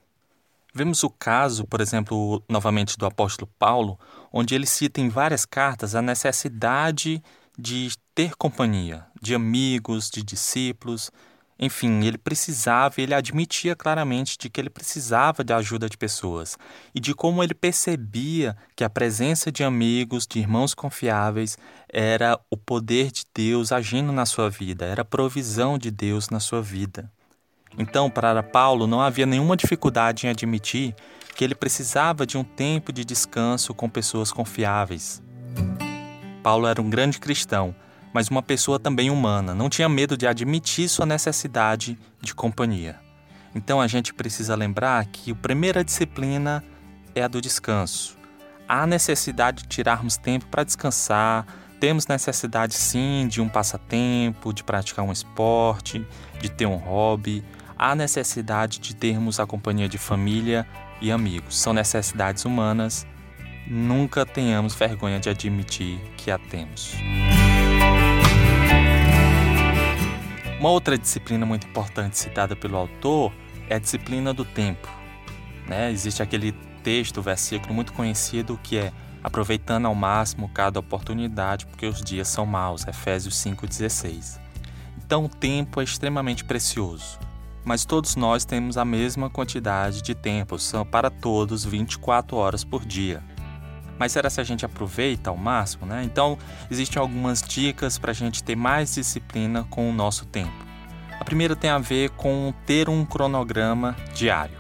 Vemos 0.74 1.04
o 1.04 1.10
caso, 1.10 1.66
por 1.66 1.82
exemplo, 1.82 2.44
novamente 2.48 2.98
do 2.98 3.06
apóstolo 3.06 3.52
Paulo, 3.58 4.00
onde 4.32 4.54
ele 4.54 4.66
cita 4.66 5.02
em 5.02 5.10
várias 5.10 5.46
cartas 5.46 5.96
a 5.96 6.02
necessidade 6.02 7.24
de 7.58 7.90
ter 8.14 8.36
companhia, 8.36 9.06
de 9.22 9.34
amigos, 9.34 10.10
de 10.10 10.24
discípulos. 10.24 11.12
Enfim, 11.60 12.06
ele 12.06 12.18
precisava, 12.18 13.02
ele 13.02 13.14
admitia 13.14 13.76
claramente 13.76 14.38
de 14.38 14.50
que 14.50 14.62
ele 14.62 14.70
precisava 14.70 15.44
de 15.44 15.52
ajuda 15.52 15.90
de 15.90 15.98
pessoas 15.98 16.58
e 16.96 17.02
de 17.02 17.14
como 17.14 17.44
ele 17.44 17.54
percebia 17.54 18.56
que 18.78 18.84
a 18.84 18.90
presença 18.90 19.52
de 19.52 19.62
amigos, 19.62 20.26
de 20.26 20.40
irmãos 20.40 20.74
confiáveis, 20.74 21.58
era 21.92 22.40
o 22.50 22.56
poder 22.56 23.12
de 23.12 23.26
Deus 23.36 23.74
agindo 23.74 24.14
na 24.14 24.26
sua 24.26 24.50
vida, 24.50 24.86
era 24.86 25.02
a 25.02 25.06
provisão 25.06 25.78
de 25.78 25.92
Deus 25.92 26.30
na 26.30 26.40
sua 26.40 26.62
vida. 26.62 27.12
Então, 27.78 28.10
para 28.10 28.42
Paulo, 28.42 28.88
não 28.88 29.02
havia 29.02 29.26
nenhuma 29.26 29.58
dificuldade 29.58 30.26
em 30.26 30.30
admitir 30.30 30.96
que 31.36 31.44
ele 31.44 31.56
precisava 31.56 32.26
de 32.26 32.38
um 32.38 32.44
tempo 32.44 32.94
de 32.94 33.04
descanso 33.04 33.74
com 33.74 33.90
pessoas 33.90 34.32
confiáveis. 34.32 35.22
Paulo 36.42 36.68
era 36.68 36.82
um 36.82 36.90
grande 36.90 37.20
cristão 37.20 37.76
mas 38.14 38.30
uma 38.30 38.42
pessoa 38.42 38.80
também 38.80 39.10
humana, 39.10 39.54
não 39.54 39.70
tinha 39.70 39.88
medo 39.88 40.18
de 40.18 40.28
admitir 40.28 40.90
sua 40.90 41.06
necessidade 41.06 41.98
de 42.22 42.34
companhia. 42.34 43.00
Então 43.54 43.82
a 43.82 43.88
gente 43.88 44.14
precisa 44.14 44.56
lembrar 44.56 45.06
que 45.06 45.32
a 45.32 45.36
primeira 45.36 45.84
disciplina 45.84 46.64
é 47.16 47.24
a 47.24 47.28
do 47.28 47.42
descanso. 47.42 48.18
Há 48.68 48.86
necessidade 48.86 49.64
de 49.64 49.70
tirarmos 49.70 50.18
tempo 50.18 50.46
para 50.48 50.64
descansar, 50.64 51.46
temos 51.80 52.08
necessidade 52.08 52.74
sim 52.74 53.28
de 53.28 53.42
um 53.42 53.48
passatempo, 53.48 54.54
de 54.54 54.64
praticar 54.64 55.06
um 55.06 55.12
esporte, 55.12 56.06
de 56.42 56.50
ter 56.50 56.66
um 56.66 56.76
hobby. 56.76 57.44
Há 57.78 57.96
necessidade 57.96 58.80
de 58.80 58.94
termos 58.94 59.40
a 59.40 59.48
companhia 59.48 59.88
de 59.88 59.98
família 59.98 60.68
e 61.02 61.10
amigos. 61.10 61.58
São 61.58 61.72
necessidades 61.72 62.44
humanas. 62.44 63.08
Nunca 63.66 64.26
tenhamos 64.26 64.76
vergonha 64.76 65.20
de 65.20 65.30
admitir 65.30 66.00
que 66.18 66.30
a 66.30 66.38
temos. 66.38 66.96
Uma 70.60 70.72
outra 70.72 70.98
disciplina 70.98 71.46
muito 71.46 71.66
importante 71.66 72.18
citada 72.18 72.54
pelo 72.54 72.76
autor 72.76 73.32
é 73.70 73.76
a 73.76 73.80
disciplina 73.80 74.34
do 74.34 74.44
tempo. 74.44 74.90
Né? 75.66 75.90
Existe 75.90 76.22
aquele 76.22 76.52
texto, 76.84 77.22
versículo 77.22 77.74
muito 77.74 77.94
conhecido 77.94 78.60
que 78.62 78.78
é 78.78 78.92
aproveitando 79.24 79.86
ao 79.86 79.96
máximo 79.96 80.50
cada 80.50 80.78
oportunidade, 80.78 81.66
porque 81.66 81.86
os 81.86 82.04
dias 82.04 82.28
são 82.28 82.46
maus, 82.46 82.86
Efésios 82.86 83.36
5,16. 83.36 84.38
Então 84.98 85.24
o 85.24 85.30
tempo 85.30 85.80
é 85.80 85.84
extremamente 85.86 86.44
precioso, 86.44 87.18
mas 87.64 87.86
todos 87.86 88.18
nós 88.18 88.44
temos 88.44 88.78
a 88.78 88.84
mesma 88.84 89.30
quantidade 89.30 90.02
de 90.02 90.14
tempo, 90.14 90.60
são 90.60 90.86
para 90.86 91.10
todos 91.10 91.64
24 91.64 92.36
horas 92.36 92.66
por 92.66 92.86
dia. 92.86 93.24
Mas 94.00 94.14
será 94.14 94.30
se 94.30 94.40
a 94.40 94.44
gente 94.44 94.66
aproveita 94.66 95.30
ao 95.30 95.36
máximo, 95.38 95.86
né? 95.86 96.02
Então, 96.06 96.38
existem 96.72 97.00
algumas 97.00 97.42
dicas 97.42 97.98
para 97.98 98.12
a 98.12 98.14
gente 98.16 98.42
ter 98.42 98.56
mais 98.56 98.96
disciplina 98.96 99.68
com 99.70 99.90
o 99.90 99.94
nosso 99.94 100.26
tempo. 100.26 100.66
A 101.20 101.26
primeira 101.26 101.54
tem 101.54 101.70
a 101.70 101.78
ver 101.78 102.12
com 102.12 102.54
ter 102.66 102.88
um 102.88 103.06
cronograma 103.06 103.96
diário. 104.16 104.58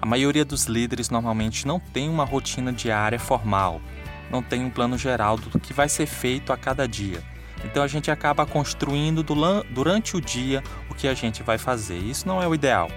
A 0.00 0.06
maioria 0.06 0.44
dos 0.44 0.66
líderes 0.66 1.10
normalmente 1.10 1.66
não 1.66 1.80
tem 1.80 2.08
uma 2.08 2.24
rotina 2.24 2.72
diária 2.72 3.18
formal, 3.18 3.80
não 4.30 4.40
tem 4.40 4.64
um 4.64 4.70
plano 4.70 4.96
geral 4.96 5.36
do 5.36 5.58
que 5.58 5.72
vai 5.72 5.88
ser 5.88 6.06
feito 6.06 6.52
a 6.52 6.56
cada 6.56 6.86
dia. 6.86 7.20
Então 7.64 7.82
a 7.82 7.88
gente 7.88 8.08
acaba 8.08 8.46
construindo 8.46 9.24
durante 9.24 10.16
o 10.16 10.20
dia 10.20 10.62
o 10.88 10.94
que 10.94 11.08
a 11.08 11.14
gente 11.14 11.42
vai 11.42 11.58
fazer. 11.58 11.98
Isso 11.98 12.28
não 12.28 12.40
é 12.40 12.46
o 12.46 12.54
ideal. 12.54 12.88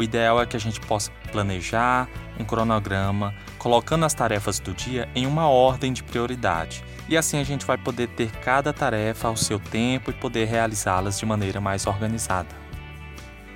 O 0.00 0.02
ideal 0.02 0.40
é 0.40 0.46
que 0.46 0.56
a 0.56 0.58
gente 0.58 0.80
possa 0.80 1.10
planejar 1.30 2.08
um 2.38 2.42
cronograma, 2.42 3.34
colocando 3.58 4.06
as 4.06 4.14
tarefas 4.14 4.58
do 4.58 4.72
dia 4.72 5.06
em 5.14 5.26
uma 5.26 5.46
ordem 5.46 5.92
de 5.92 6.02
prioridade. 6.02 6.82
E 7.06 7.18
assim 7.18 7.38
a 7.38 7.44
gente 7.44 7.66
vai 7.66 7.76
poder 7.76 8.08
ter 8.08 8.30
cada 8.36 8.72
tarefa 8.72 9.28
ao 9.28 9.36
seu 9.36 9.58
tempo 9.58 10.10
e 10.10 10.14
poder 10.14 10.46
realizá-las 10.46 11.18
de 11.18 11.26
maneira 11.26 11.60
mais 11.60 11.86
organizada. 11.86 12.48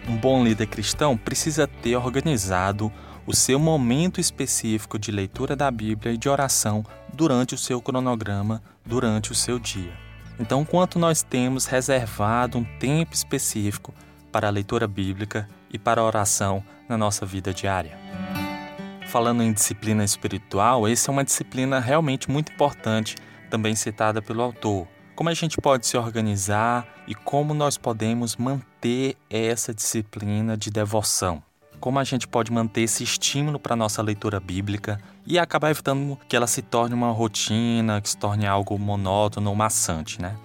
Um 0.06 0.18
bom 0.18 0.44
líder 0.44 0.66
cristão 0.66 1.16
precisa 1.16 1.66
ter 1.66 1.96
organizado 1.96 2.92
o 3.26 3.34
seu 3.34 3.58
momento 3.58 4.20
específico 4.20 4.98
de 4.98 5.10
leitura 5.10 5.56
da 5.56 5.70
Bíblia 5.70 6.12
e 6.12 6.18
de 6.18 6.28
oração 6.28 6.84
durante 7.10 7.54
o 7.54 7.58
seu 7.58 7.80
cronograma, 7.80 8.62
durante 8.84 9.32
o 9.32 9.34
seu 9.34 9.58
dia. 9.58 9.94
Então, 10.38 10.62
quanto 10.62 10.98
nós 10.98 11.22
temos 11.22 11.64
reservado 11.64 12.58
um 12.58 12.64
tempo 12.78 13.14
específico 13.14 13.94
para 14.30 14.46
a 14.46 14.50
leitura 14.50 14.86
bíblica 14.86 15.48
e 15.74 15.78
para 15.78 16.00
a 16.00 16.04
oração 16.04 16.62
na 16.88 16.96
nossa 16.96 17.26
vida 17.26 17.52
diária. 17.52 17.98
Falando 19.08 19.42
em 19.42 19.52
disciplina 19.52 20.04
espiritual, 20.04 20.86
essa 20.86 21.10
é 21.10 21.12
uma 21.12 21.24
disciplina 21.24 21.80
realmente 21.80 22.30
muito 22.30 22.52
importante, 22.52 23.16
também 23.50 23.74
citada 23.74 24.22
pelo 24.22 24.40
autor. 24.40 24.86
Como 25.16 25.28
a 25.28 25.34
gente 25.34 25.60
pode 25.60 25.86
se 25.86 25.96
organizar 25.96 26.86
e 27.08 27.14
como 27.14 27.52
nós 27.52 27.76
podemos 27.76 28.36
manter 28.36 29.16
essa 29.28 29.74
disciplina 29.74 30.56
de 30.56 30.70
devoção? 30.70 31.42
Como 31.80 31.98
a 31.98 32.04
gente 32.04 32.26
pode 32.26 32.52
manter 32.52 32.82
esse 32.82 33.02
estímulo 33.02 33.58
para 33.58 33.74
a 33.74 33.76
nossa 33.76 34.00
leitura 34.00 34.38
bíblica 34.38 34.98
e 35.26 35.38
acabar 35.38 35.70
evitando 35.70 36.18
que 36.28 36.36
ela 36.36 36.46
se 36.46 36.62
torne 36.62 36.94
uma 36.94 37.10
rotina, 37.10 38.00
que 38.00 38.08
se 38.08 38.16
torne 38.16 38.46
algo 38.46 38.78
monótono 38.78 39.50
ou 39.50 39.56
maçante, 39.56 40.22
né? 40.22 40.36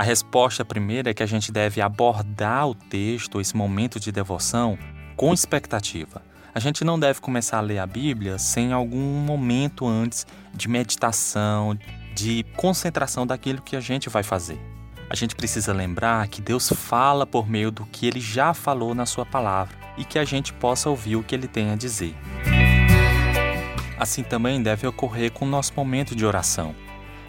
A 0.00 0.02
resposta 0.02 0.64
primeira 0.64 1.10
é 1.10 1.12
que 1.12 1.22
a 1.22 1.26
gente 1.26 1.52
deve 1.52 1.78
abordar 1.78 2.66
o 2.66 2.74
texto, 2.74 3.38
esse 3.38 3.54
momento 3.54 4.00
de 4.00 4.10
devoção, 4.10 4.78
com 5.14 5.34
expectativa. 5.34 6.22
A 6.54 6.58
gente 6.58 6.82
não 6.84 6.98
deve 6.98 7.20
começar 7.20 7.58
a 7.58 7.60
ler 7.60 7.80
a 7.80 7.86
Bíblia 7.86 8.38
sem 8.38 8.72
algum 8.72 8.98
momento 8.98 9.86
antes 9.86 10.26
de 10.54 10.68
meditação, 10.68 11.78
de 12.14 12.46
concentração 12.56 13.26
daquilo 13.26 13.60
que 13.60 13.76
a 13.76 13.80
gente 13.80 14.08
vai 14.08 14.22
fazer. 14.22 14.58
A 15.10 15.14
gente 15.14 15.36
precisa 15.36 15.70
lembrar 15.70 16.26
que 16.28 16.40
Deus 16.40 16.70
fala 16.70 17.26
por 17.26 17.46
meio 17.46 17.70
do 17.70 17.84
que 17.84 18.06
ele 18.06 18.20
já 18.20 18.54
falou 18.54 18.94
na 18.94 19.04
sua 19.04 19.26
palavra 19.26 19.76
e 19.98 20.04
que 20.06 20.18
a 20.18 20.24
gente 20.24 20.50
possa 20.54 20.88
ouvir 20.88 21.16
o 21.16 21.22
que 21.22 21.34
ele 21.34 21.46
tem 21.46 21.72
a 21.72 21.76
dizer. 21.76 22.16
Assim 23.98 24.22
também 24.22 24.62
deve 24.62 24.86
ocorrer 24.86 25.30
com 25.30 25.44
o 25.44 25.48
nosso 25.48 25.74
momento 25.76 26.16
de 26.16 26.24
oração. 26.24 26.74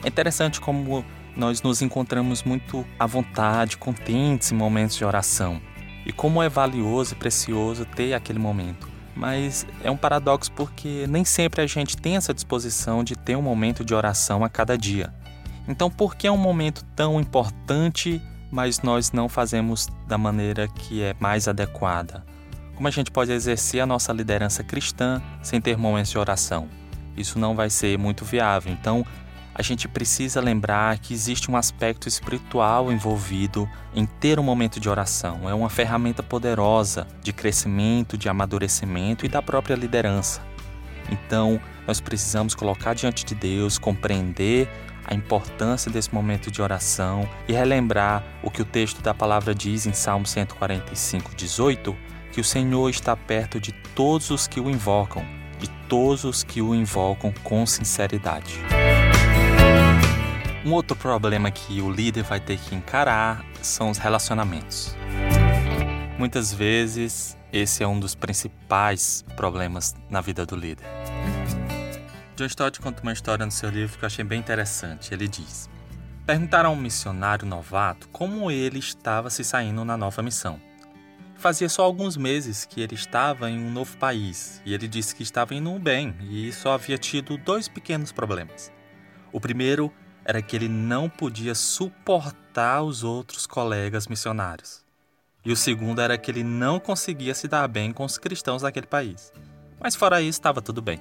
É 0.05 0.07
interessante 0.07 0.61
como 0.61 1.03
nós 1.35 1.61
nos 1.61 1.81
encontramos 1.81 2.43
muito 2.43 2.85
à 2.99 3.05
vontade, 3.05 3.77
contentes 3.77 4.51
em 4.51 4.55
momentos 4.55 4.95
de 4.95 5.05
oração. 5.05 5.61
E 6.05 6.11
como 6.11 6.41
é 6.41 6.49
valioso 6.49 7.13
e 7.13 7.17
precioso 7.17 7.85
ter 7.85 8.13
aquele 8.13 8.39
momento. 8.39 8.89
Mas 9.15 9.65
é 9.83 9.91
um 9.91 9.97
paradoxo 9.97 10.51
porque 10.53 11.05
nem 11.07 11.23
sempre 11.23 11.61
a 11.61 11.67
gente 11.67 11.97
tem 11.97 12.15
essa 12.15 12.33
disposição 12.33 13.03
de 13.03 13.15
ter 13.15 13.35
um 13.35 13.41
momento 13.41 13.83
de 13.85 13.93
oração 13.93 14.43
a 14.43 14.49
cada 14.49 14.77
dia. 14.77 15.13
Então, 15.67 15.89
por 15.89 16.15
que 16.15 16.27
é 16.27 16.31
um 16.31 16.37
momento 16.37 16.83
tão 16.95 17.19
importante, 17.19 18.21
mas 18.51 18.81
nós 18.81 19.11
não 19.11 19.29
fazemos 19.29 19.87
da 20.07 20.17
maneira 20.17 20.67
que 20.67 21.03
é 21.03 21.15
mais 21.19 21.47
adequada? 21.47 22.25
Como 22.75 22.87
a 22.87 22.91
gente 22.91 23.11
pode 23.11 23.31
exercer 23.31 23.79
a 23.79 23.85
nossa 23.85 24.11
liderança 24.11 24.63
cristã 24.63 25.21
sem 25.43 25.61
ter 25.61 25.77
momentos 25.77 26.11
de 26.11 26.17
oração? 26.17 26.67
Isso 27.15 27.37
não 27.37 27.55
vai 27.55 27.69
ser 27.69 27.97
muito 27.97 28.25
viável. 28.25 28.73
Então, 28.73 29.05
a 29.53 29.61
gente 29.61 29.87
precisa 29.87 30.39
lembrar 30.39 30.97
que 30.99 31.13
existe 31.13 31.51
um 31.51 31.57
aspecto 31.57 32.07
espiritual 32.07 32.91
envolvido 32.91 33.69
em 33.93 34.05
ter 34.05 34.39
um 34.39 34.43
momento 34.43 34.79
de 34.79 34.89
oração. 34.89 35.49
É 35.49 35.53
uma 35.53 35.69
ferramenta 35.69 36.23
poderosa 36.23 37.05
de 37.21 37.33
crescimento, 37.33 38.17
de 38.17 38.29
amadurecimento 38.29 39.25
e 39.25 39.29
da 39.29 39.41
própria 39.41 39.75
liderança. 39.75 40.41
Então, 41.11 41.59
nós 41.85 41.99
precisamos 41.99 42.55
colocar 42.55 42.93
diante 42.93 43.25
de 43.25 43.35
Deus, 43.35 43.77
compreender 43.77 44.69
a 45.05 45.13
importância 45.13 45.91
desse 45.91 46.13
momento 46.13 46.49
de 46.49 46.61
oração 46.61 47.27
e 47.47 47.53
relembrar 47.53 48.23
o 48.43 48.49
que 48.49 48.61
o 48.61 48.65
texto 48.65 49.01
da 49.01 49.13
palavra 49.13 49.53
diz 49.53 49.85
em 49.85 49.93
Salmo 49.93 50.25
145, 50.25 51.35
18, 51.35 51.95
que 52.31 52.39
o 52.39 52.43
Senhor 52.43 52.89
está 52.89 53.15
perto 53.17 53.59
de 53.59 53.73
todos 53.93 54.29
os 54.29 54.47
que 54.47 54.61
o 54.61 54.69
invocam, 54.69 55.25
de 55.59 55.67
todos 55.89 56.23
os 56.23 56.43
que 56.43 56.61
o 56.61 56.73
invocam 56.73 57.33
com 57.43 57.65
sinceridade. 57.65 58.59
Um 60.63 60.73
outro 60.73 60.95
problema 60.95 61.49
que 61.49 61.81
o 61.81 61.91
líder 61.91 62.21
vai 62.21 62.39
ter 62.39 62.59
que 62.59 62.75
encarar 62.75 63.43
são 63.63 63.89
os 63.89 63.97
relacionamentos. 63.97 64.95
Muitas 66.19 66.53
vezes, 66.53 67.35
esse 67.51 67.83
é 67.83 67.87
um 67.87 67.99
dos 67.99 68.13
principais 68.13 69.25
problemas 69.35 69.95
na 70.07 70.21
vida 70.21 70.45
do 70.45 70.55
líder. 70.55 70.85
John 72.35 72.45
Stott 72.45 72.79
conta 72.79 73.01
uma 73.01 73.11
história 73.11 73.43
no 73.43 73.51
seu 73.51 73.71
livro 73.71 73.97
que 73.97 74.05
eu 74.05 74.07
achei 74.07 74.23
bem 74.23 74.39
interessante. 74.39 75.11
Ele 75.11 75.27
diz: 75.27 75.67
Perguntaram 76.27 76.69
a 76.69 76.73
um 76.73 76.75
missionário 76.75 77.47
novato 77.47 78.07
como 78.09 78.51
ele 78.51 78.77
estava 78.77 79.31
se 79.31 79.43
saindo 79.43 79.83
na 79.83 79.97
nova 79.97 80.21
missão. 80.21 80.61
Fazia 81.37 81.69
só 81.69 81.83
alguns 81.83 82.15
meses 82.15 82.65
que 82.65 82.81
ele 82.81 82.93
estava 82.93 83.49
em 83.49 83.57
um 83.57 83.71
novo 83.71 83.97
país 83.97 84.61
e 84.63 84.75
ele 84.75 84.87
disse 84.87 85.15
que 85.15 85.23
estava 85.23 85.55
indo 85.55 85.71
bem 85.79 86.15
e 86.29 86.51
só 86.51 86.73
havia 86.73 86.99
tido 86.99 87.35
dois 87.35 87.67
pequenos 87.67 88.11
problemas. 88.11 88.71
O 89.31 89.41
primeiro 89.41 89.91
era 90.25 90.41
que 90.41 90.55
ele 90.55 90.67
não 90.67 91.09
podia 91.09 91.55
suportar 91.55 92.83
os 92.83 93.03
outros 93.03 93.45
colegas 93.45 94.07
missionários. 94.07 94.83
E 95.43 95.51
o 95.51 95.55
segundo 95.55 96.01
era 96.01 96.17
que 96.17 96.29
ele 96.29 96.43
não 96.43 96.79
conseguia 96.79 97.33
se 97.33 97.47
dar 97.47 97.67
bem 97.67 97.91
com 97.91 98.05
os 98.05 98.17
cristãos 98.17 98.61
daquele 98.61 98.85
país. 98.85 99.33
Mas 99.79 99.95
fora 99.95 100.21
isso, 100.21 100.39
estava 100.39 100.61
tudo 100.61 100.81
bem. 100.81 100.99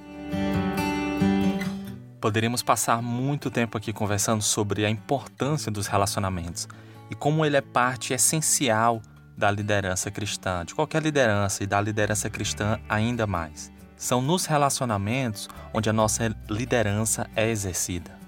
Poderíamos 2.19 2.63
passar 2.63 3.01
muito 3.01 3.51
tempo 3.51 3.77
aqui 3.77 3.93
conversando 3.93 4.41
sobre 4.41 4.85
a 4.85 4.89
importância 4.89 5.71
dos 5.71 5.87
relacionamentos 5.87 6.67
e 7.09 7.15
como 7.15 7.45
ele 7.45 7.57
é 7.57 7.61
parte 7.61 8.13
essencial 8.13 9.01
da 9.37 9.49
liderança 9.49 10.11
cristã, 10.11 10.63
de 10.65 10.75
qualquer 10.75 11.01
liderança 11.01 11.63
e 11.63 11.67
da 11.67 11.81
liderança 11.81 12.29
cristã 12.29 12.79
ainda 12.87 13.25
mais. 13.25 13.71
São 13.97 14.21
nos 14.21 14.45
relacionamentos 14.45 15.47
onde 15.73 15.89
a 15.89 15.93
nossa 15.93 16.35
liderança 16.49 17.27
é 17.35 17.49
exercida. 17.49 18.20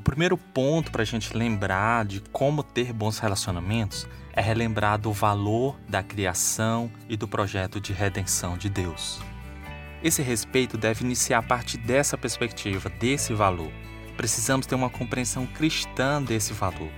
O 0.00 0.02
primeiro 0.02 0.38
ponto 0.38 0.90
para 0.90 1.02
a 1.02 1.04
gente 1.04 1.36
lembrar 1.36 2.06
de 2.06 2.20
como 2.32 2.62
ter 2.62 2.90
bons 2.90 3.18
relacionamentos 3.18 4.08
é 4.32 4.40
relembrar 4.40 4.98
do 4.98 5.12
valor 5.12 5.78
da 5.86 6.02
criação 6.02 6.90
e 7.06 7.18
do 7.18 7.28
projeto 7.28 7.78
de 7.78 7.92
redenção 7.92 8.56
de 8.56 8.70
Deus. 8.70 9.20
Esse 10.02 10.22
respeito 10.22 10.78
deve 10.78 11.04
iniciar 11.04 11.40
a 11.40 11.42
partir 11.42 11.76
dessa 11.76 12.16
perspectiva, 12.16 12.88
desse 12.88 13.34
valor. 13.34 13.70
Precisamos 14.16 14.64
ter 14.64 14.74
uma 14.74 14.88
compreensão 14.88 15.46
cristã 15.46 16.22
desse 16.22 16.54
valor. 16.54 16.90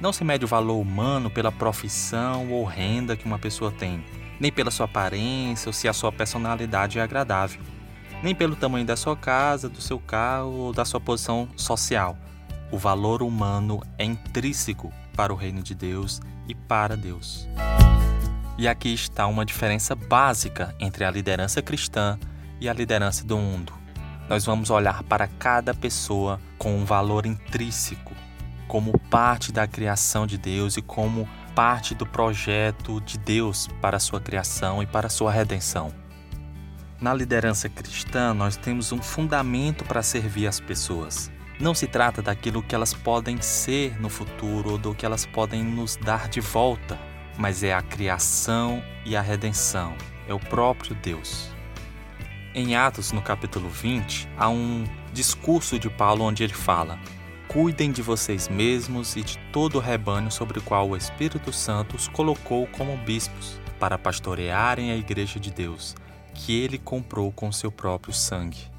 Não 0.00 0.10
se 0.10 0.24
mede 0.24 0.46
o 0.46 0.48
valor 0.48 0.80
humano 0.80 1.28
pela 1.28 1.52
profissão 1.52 2.50
ou 2.50 2.64
renda 2.64 3.18
que 3.18 3.26
uma 3.26 3.38
pessoa 3.38 3.70
tem, 3.70 4.02
nem 4.40 4.50
pela 4.50 4.70
sua 4.70 4.86
aparência 4.86 5.68
ou 5.68 5.74
se 5.74 5.88
a 5.88 5.92
sua 5.92 6.10
personalidade 6.10 6.98
é 6.98 7.02
agradável, 7.02 7.60
nem 8.22 8.34
pelo 8.34 8.56
tamanho 8.56 8.86
da 8.86 8.96
sua 8.96 9.14
casa, 9.14 9.68
do 9.68 9.82
seu 9.82 9.98
carro 9.98 10.52
ou 10.52 10.72
da 10.72 10.86
sua 10.86 10.98
posição 10.98 11.50
social. 11.54 12.16
O 12.70 12.78
valor 12.78 13.22
humano 13.22 13.82
é 13.98 14.04
intrínseco 14.04 14.92
para 15.14 15.32
o 15.32 15.36
reino 15.36 15.62
de 15.62 15.74
Deus 15.74 16.20
e 16.48 16.54
para 16.54 16.96
Deus. 16.96 17.48
E 18.58 18.66
aqui 18.66 18.92
está 18.92 19.26
uma 19.26 19.44
diferença 19.44 19.94
básica 19.94 20.74
entre 20.80 21.04
a 21.04 21.10
liderança 21.10 21.62
cristã 21.62 22.18
e 22.60 22.68
a 22.68 22.72
liderança 22.72 23.24
do 23.24 23.36
mundo. 23.36 23.72
Nós 24.28 24.44
vamos 24.44 24.70
olhar 24.70 25.02
para 25.04 25.28
cada 25.28 25.72
pessoa 25.72 26.40
com 26.58 26.76
um 26.76 26.84
valor 26.84 27.26
intrínseco 27.26 28.14
como 28.66 28.98
parte 28.98 29.52
da 29.52 29.66
criação 29.66 30.26
de 30.26 30.36
Deus 30.36 30.76
e 30.76 30.82
como 30.82 31.28
parte 31.54 31.94
do 31.94 32.04
projeto 32.04 33.00
de 33.00 33.16
Deus 33.18 33.68
para 33.80 33.96
a 33.96 34.00
sua 34.00 34.20
criação 34.20 34.82
e 34.82 34.86
para 34.86 35.06
a 35.06 35.10
sua 35.10 35.30
redenção. 35.30 35.92
Na 37.00 37.14
liderança 37.14 37.68
cristã, 37.68 38.34
nós 38.34 38.56
temos 38.56 38.90
um 38.90 39.00
fundamento 39.00 39.84
para 39.84 40.02
servir 40.02 40.46
as 40.46 40.58
pessoas. 40.58 41.30
Não 41.58 41.74
se 41.74 41.86
trata 41.86 42.20
daquilo 42.20 42.62
que 42.62 42.74
elas 42.74 42.92
podem 42.92 43.40
ser 43.40 43.98
no 43.98 44.10
futuro 44.10 44.72
ou 44.72 44.78
do 44.78 44.94
que 44.94 45.06
elas 45.06 45.24
podem 45.24 45.64
nos 45.64 45.96
dar 45.96 46.28
de 46.28 46.38
volta, 46.38 46.98
mas 47.38 47.62
é 47.62 47.72
a 47.72 47.80
criação 47.80 48.82
e 49.06 49.16
a 49.16 49.22
redenção, 49.22 49.94
é 50.28 50.34
o 50.34 50.38
próprio 50.38 50.94
Deus. 50.94 51.50
Em 52.54 52.76
Atos, 52.76 53.10
no 53.10 53.22
capítulo 53.22 53.70
20, 53.70 54.28
há 54.36 54.50
um 54.50 54.84
discurso 55.14 55.78
de 55.78 55.88
Paulo 55.88 56.24
onde 56.24 56.44
ele 56.44 56.52
fala: 56.52 56.98
Cuidem 57.48 57.90
de 57.90 58.02
vocês 58.02 58.48
mesmos 58.48 59.16
e 59.16 59.22
de 59.22 59.38
todo 59.50 59.76
o 59.76 59.80
rebanho 59.80 60.30
sobre 60.30 60.58
o 60.58 60.62
qual 60.62 60.90
o 60.90 60.96
Espírito 60.96 61.54
Santo 61.54 61.96
os 61.96 62.06
colocou 62.06 62.66
como 62.66 62.98
bispos, 62.98 63.58
para 63.80 63.96
pastorearem 63.96 64.90
a 64.90 64.96
igreja 64.96 65.40
de 65.40 65.50
Deus, 65.50 65.94
que 66.34 66.54
ele 66.54 66.76
comprou 66.76 67.32
com 67.32 67.50
seu 67.50 67.72
próprio 67.72 68.12
sangue. 68.12 68.75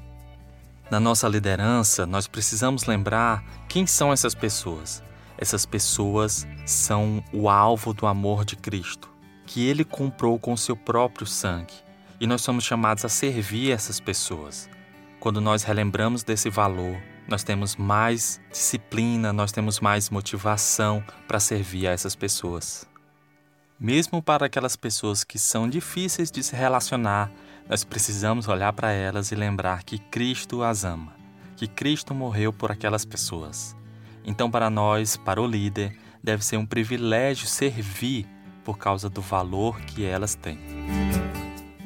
Na 0.90 0.98
nossa 0.98 1.28
liderança, 1.28 2.06
nós 2.06 2.26
precisamos 2.26 2.86
lembrar 2.86 3.44
quem 3.68 3.86
são 3.86 4.10
essas 4.10 4.34
pessoas. 4.34 5.02
Essas 5.36 5.66
pessoas 5.66 6.46
são 6.64 7.22
o 7.30 7.50
alvo 7.50 7.92
do 7.92 8.06
amor 8.06 8.42
de 8.42 8.56
Cristo, 8.56 9.10
que 9.44 9.66
ele 9.66 9.84
comprou 9.84 10.38
com 10.38 10.56
seu 10.56 10.74
próprio 10.74 11.26
sangue. 11.26 11.74
E 12.18 12.26
nós 12.26 12.40
somos 12.40 12.64
chamados 12.64 13.04
a 13.04 13.08
servir 13.10 13.70
essas 13.70 14.00
pessoas. 14.00 14.68
Quando 15.20 15.42
nós 15.42 15.62
relembramos 15.62 16.22
desse 16.22 16.48
valor, 16.48 16.96
nós 17.28 17.44
temos 17.44 17.76
mais 17.76 18.40
disciplina, 18.50 19.30
nós 19.30 19.52
temos 19.52 19.80
mais 19.80 20.08
motivação 20.08 21.04
para 21.26 21.38
servir 21.38 21.86
a 21.86 21.92
essas 21.92 22.16
pessoas. 22.16 22.88
Mesmo 23.78 24.22
para 24.22 24.46
aquelas 24.46 24.74
pessoas 24.74 25.22
que 25.22 25.38
são 25.38 25.68
difíceis 25.68 26.30
de 26.30 26.42
se 26.42 26.56
relacionar, 26.56 27.30
nós 27.68 27.84
precisamos 27.84 28.48
olhar 28.48 28.72
para 28.72 28.92
elas 28.92 29.30
e 29.30 29.34
lembrar 29.34 29.82
que 29.82 29.98
Cristo 29.98 30.62
as 30.62 30.84
ama, 30.84 31.12
que 31.54 31.66
Cristo 31.66 32.14
morreu 32.14 32.52
por 32.52 32.72
aquelas 32.72 33.04
pessoas. 33.04 33.76
Então, 34.24 34.50
para 34.50 34.70
nós, 34.70 35.16
para 35.18 35.40
o 35.40 35.46
líder, 35.46 35.98
deve 36.22 36.44
ser 36.44 36.56
um 36.56 36.64
privilégio 36.64 37.46
servir 37.46 38.26
por 38.64 38.78
causa 38.78 39.10
do 39.10 39.20
valor 39.20 39.78
que 39.82 40.04
elas 40.04 40.34
têm. 40.34 40.58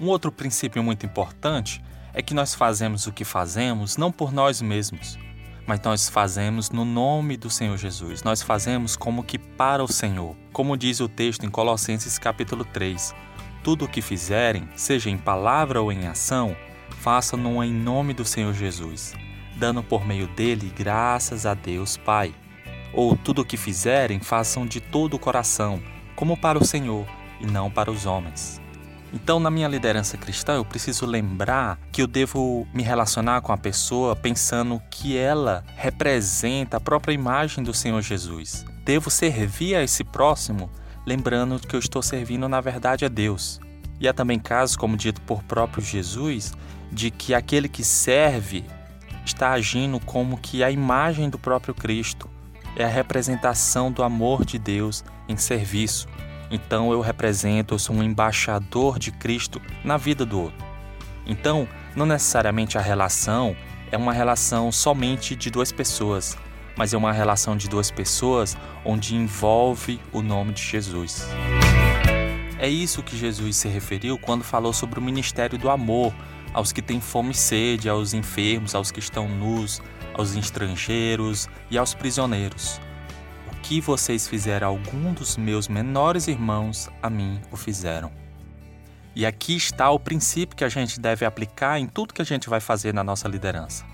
Um 0.00 0.06
outro 0.06 0.30
princípio 0.30 0.82
muito 0.82 1.04
importante 1.04 1.82
é 2.14 2.22
que 2.22 2.34
nós 2.34 2.54
fazemos 2.54 3.06
o 3.06 3.12
que 3.12 3.24
fazemos 3.24 3.96
não 3.96 4.12
por 4.12 4.32
nós 4.32 4.62
mesmos, 4.62 5.18
mas 5.66 5.80
nós 5.80 6.08
fazemos 6.08 6.70
no 6.70 6.84
nome 6.84 7.36
do 7.36 7.50
Senhor 7.50 7.76
Jesus. 7.76 8.22
Nós 8.22 8.42
fazemos 8.42 8.96
como 8.96 9.22
que 9.22 9.38
para 9.38 9.82
o 9.82 9.88
Senhor. 9.88 10.36
Como 10.52 10.76
diz 10.76 11.00
o 11.00 11.08
texto 11.08 11.44
em 11.44 11.50
Colossenses 11.50 12.18
capítulo 12.18 12.64
3: 12.64 13.14
Tudo 13.62 13.84
o 13.84 13.88
que 13.88 14.02
fizerem, 14.02 14.68
seja 14.74 15.08
em 15.08 15.16
palavra 15.16 15.80
ou 15.80 15.92
em 15.92 16.06
ação, 16.06 16.56
façam-no 16.98 17.62
em 17.62 17.72
nome 17.72 18.12
do 18.12 18.24
Senhor 18.24 18.52
Jesus, 18.52 19.14
dando 19.56 19.82
por 19.82 20.04
meio 20.04 20.26
dele 20.26 20.72
graças 20.76 21.46
a 21.46 21.54
Deus 21.54 21.96
Pai. 21.96 22.34
Ou 22.92 23.16
tudo 23.16 23.42
o 23.42 23.44
que 23.44 23.56
fizerem, 23.56 24.20
façam 24.20 24.66
de 24.66 24.80
todo 24.80 25.14
o 25.14 25.18
coração, 25.18 25.80
como 26.16 26.36
para 26.36 26.58
o 26.58 26.64
Senhor 26.64 27.06
e 27.40 27.46
não 27.46 27.70
para 27.70 27.90
os 27.90 28.04
homens. 28.04 28.60
Então, 29.12 29.38
na 29.38 29.50
minha 29.50 29.68
liderança 29.68 30.16
cristã, 30.16 30.54
eu 30.54 30.64
preciso 30.64 31.04
lembrar 31.04 31.78
que 31.92 32.00
eu 32.00 32.06
devo 32.06 32.66
me 32.72 32.82
relacionar 32.82 33.42
com 33.42 33.52
a 33.52 33.58
pessoa 33.58 34.16
pensando 34.16 34.82
que 34.90 35.16
ela 35.16 35.62
representa 35.76 36.78
a 36.78 36.80
própria 36.80 37.12
imagem 37.12 37.62
do 37.62 37.74
Senhor 37.74 38.00
Jesus. 38.00 38.64
Devo 38.84 39.10
servir 39.10 39.74
a 39.74 39.82
esse 39.82 40.02
próximo, 40.02 40.70
lembrando 41.06 41.58
que 41.58 41.74
eu 41.74 41.80
estou 41.80 42.02
servindo 42.02 42.48
na 42.48 42.60
verdade 42.60 43.04
a 43.04 43.08
Deus. 43.08 43.60
E 44.00 44.08
há 44.08 44.12
também 44.12 44.38
casos, 44.38 44.76
como 44.76 44.96
dito 44.96 45.20
por 45.22 45.42
próprio 45.44 45.82
Jesus, 45.82 46.52
de 46.90 47.10
que 47.10 47.34
aquele 47.34 47.68
que 47.68 47.84
serve 47.84 48.64
está 49.24 49.52
agindo 49.52 50.00
como 50.00 50.38
que 50.38 50.64
a 50.64 50.70
imagem 50.70 51.30
do 51.30 51.38
próprio 51.38 51.74
Cristo. 51.74 52.28
É 52.76 52.84
a 52.84 52.88
representação 52.88 53.92
do 53.92 54.02
amor 54.02 54.44
de 54.44 54.58
Deus 54.58 55.04
em 55.28 55.36
serviço. 55.36 56.08
Então 56.50 56.92
eu 56.92 57.00
represento, 57.00 57.74
eu 57.74 57.78
sou 57.78 57.96
um 57.96 58.02
embaixador 58.02 58.98
de 58.98 59.10
Cristo 59.10 59.60
na 59.84 59.96
vida 59.96 60.24
do 60.26 60.40
outro. 60.40 60.64
Então, 61.26 61.68
não 61.94 62.04
necessariamente 62.04 62.76
a 62.76 62.80
relação 62.80 63.56
é 63.90 63.96
uma 63.96 64.12
relação 64.12 64.72
somente 64.72 65.36
de 65.36 65.50
duas 65.50 65.70
pessoas, 65.70 66.36
mas 66.76 66.94
é 66.94 66.96
uma 66.96 67.12
relação 67.12 67.56
de 67.56 67.68
duas 67.68 67.90
pessoas 67.90 68.56
onde 68.84 69.14
envolve 69.14 70.00
o 70.12 70.22
nome 70.22 70.52
de 70.52 70.62
Jesus. 70.62 71.26
É 72.58 72.68
isso 72.68 73.02
que 73.02 73.16
Jesus 73.16 73.56
se 73.56 73.68
referiu 73.68 74.18
quando 74.18 74.44
falou 74.44 74.72
sobre 74.72 74.98
o 74.98 75.02
ministério 75.02 75.58
do 75.58 75.68
amor 75.68 76.14
aos 76.54 76.72
que 76.72 76.82
têm 76.82 77.00
fome 77.00 77.30
e 77.30 77.34
sede, 77.34 77.88
aos 77.88 78.14
enfermos, 78.14 78.74
aos 78.74 78.90
que 78.90 79.00
estão 79.00 79.28
nus, 79.28 79.80
aos 80.14 80.34
estrangeiros 80.34 81.48
e 81.70 81.78
aos 81.78 81.94
prisioneiros 81.94 82.80
que 83.62 83.80
vocês 83.80 84.26
fizeram 84.28 84.66
a 84.66 84.70
algum 84.70 85.14
dos 85.14 85.36
meus 85.36 85.68
menores 85.68 86.26
irmãos, 86.26 86.90
a 87.00 87.08
mim 87.08 87.40
o 87.50 87.56
fizeram. 87.56 88.10
E 89.14 89.24
aqui 89.24 89.56
está 89.56 89.90
o 89.90 90.00
princípio 90.00 90.56
que 90.56 90.64
a 90.64 90.68
gente 90.68 90.98
deve 90.98 91.24
aplicar 91.24 91.78
em 91.78 91.86
tudo 91.86 92.12
que 92.12 92.20
a 92.20 92.24
gente 92.24 92.50
vai 92.50 92.60
fazer 92.60 92.92
na 92.92 93.04
nossa 93.04 93.28
liderança. 93.28 93.91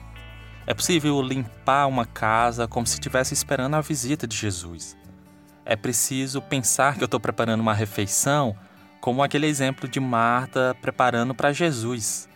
É 0.69 0.75
possível 0.75 1.23
limpar 1.23 1.87
uma 1.87 2.05
casa 2.05 2.69
como 2.69 2.87
se 2.87 2.97
estivesse 2.97 3.33
esperando 3.33 3.73
a 3.73 3.81
visita 3.81 4.27
de 4.27 4.37
Jesus. 4.37 4.99
É 5.65 5.75
preciso 5.75 6.43
pensar 6.43 6.95
que 6.95 7.03
eu 7.03 7.07
estou 7.07 7.19
preparando 7.19 7.63
uma 7.63 7.73
refeição, 7.73 8.55
como 9.01 9.23
aquele 9.23 9.47
exemplo 9.47 9.89
de 9.89 9.99
Marta 9.99 10.77
preparando 10.83 11.35
para 11.35 11.55
Jesus. 11.55 12.29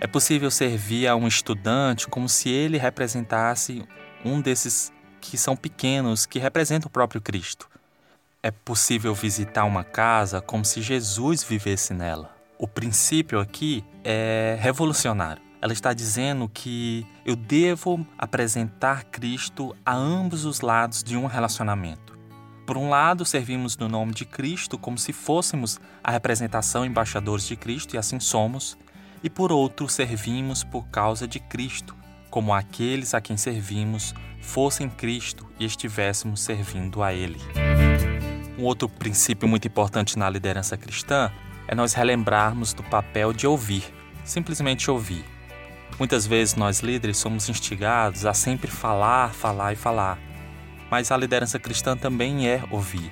É 0.00 0.06
possível 0.06 0.50
servir 0.50 1.08
a 1.08 1.14
um 1.14 1.28
estudante 1.28 2.08
como 2.08 2.26
se 2.26 2.48
ele 2.48 2.78
representasse 2.78 3.86
um 4.24 4.40
desses 4.40 4.90
que 5.20 5.36
são 5.36 5.54
pequenos, 5.54 6.24
que 6.24 6.38
representam 6.38 6.88
o 6.88 6.90
próprio 6.90 7.20
Cristo. 7.20 7.68
É 8.42 8.50
possível 8.50 9.14
visitar 9.14 9.64
uma 9.64 9.84
casa 9.84 10.40
como 10.40 10.64
se 10.64 10.80
Jesus 10.80 11.44
vivesse 11.44 11.92
nela. 11.92 12.34
O 12.58 12.66
princípio 12.66 13.38
aqui 13.38 13.84
é 14.02 14.56
revolucionário. 14.58 15.47
Ela 15.60 15.72
está 15.72 15.92
dizendo 15.92 16.48
que 16.48 17.04
eu 17.24 17.34
devo 17.34 18.06
apresentar 18.16 19.04
Cristo 19.04 19.74
a 19.84 19.94
ambos 19.94 20.44
os 20.44 20.60
lados 20.60 21.02
de 21.02 21.16
um 21.16 21.26
relacionamento. 21.26 22.16
Por 22.64 22.76
um 22.76 22.88
lado, 22.88 23.24
servimos 23.24 23.76
no 23.76 23.88
nome 23.88 24.12
de 24.12 24.24
Cristo 24.24 24.78
como 24.78 24.98
se 24.98 25.12
fôssemos 25.12 25.80
a 26.04 26.10
representação 26.10 26.84
embaixadores 26.84 27.46
de 27.46 27.56
Cristo, 27.56 27.94
e 27.94 27.98
assim 27.98 28.20
somos, 28.20 28.78
e 29.22 29.28
por 29.28 29.50
outro, 29.50 29.88
servimos 29.88 30.62
por 30.62 30.86
causa 30.88 31.26
de 31.26 31.40
Cristo, 31.40 31.96
como 32.30 32.52
aqueles 32.52 33.14
a 33.14 33.20
quem 33.20 33.36
servimos 33.36 34.14
fossem 34.40 34.88
Cristo 34.88 35.50
e 35.58 35.64
estivéssemos 35.64 36.40
servindo 36.40 37.02
a 37.02 37.12
Ele. 37.12 37.40
Um 38.56 38.64
outro 38.64 38.88
princípio 38.88 39.48
muito 39.48 39.66
importante 39.66 40.18
na 40.18 40.28
liderança 40.28 40.76
cristã 40.76 41.32
é 41.66 41.74
nós 41.74 41.94
relembrarmos 41.94 42.72
do 42.72 42.82
papel 42.82 43.32
de 43.32 43.46
ouvir, 43.46 43.82
simplesmente 44.24 44.90
ouvir. 44.90 45.37
Muitas 45.98 46.26
vezes 46.26 46.54
nós 46.54 46.80
líderes 46.80 47.18
somos 47.18 47.48
instigados 47.48 48.26
a 48.26 48.34
sempre 48.34 48.70
falar, 48.70 49.32
falar 49.32 49.72
e 49.72 49.76
falar, 49.76 50.18
mas 50.90 51.10
a 51.10 51.16
liderança 51.16 51.58
cristã 51.58 51.96
também 51.96 52.48
é 52.48 52.62
ouvir. 52.70 53.10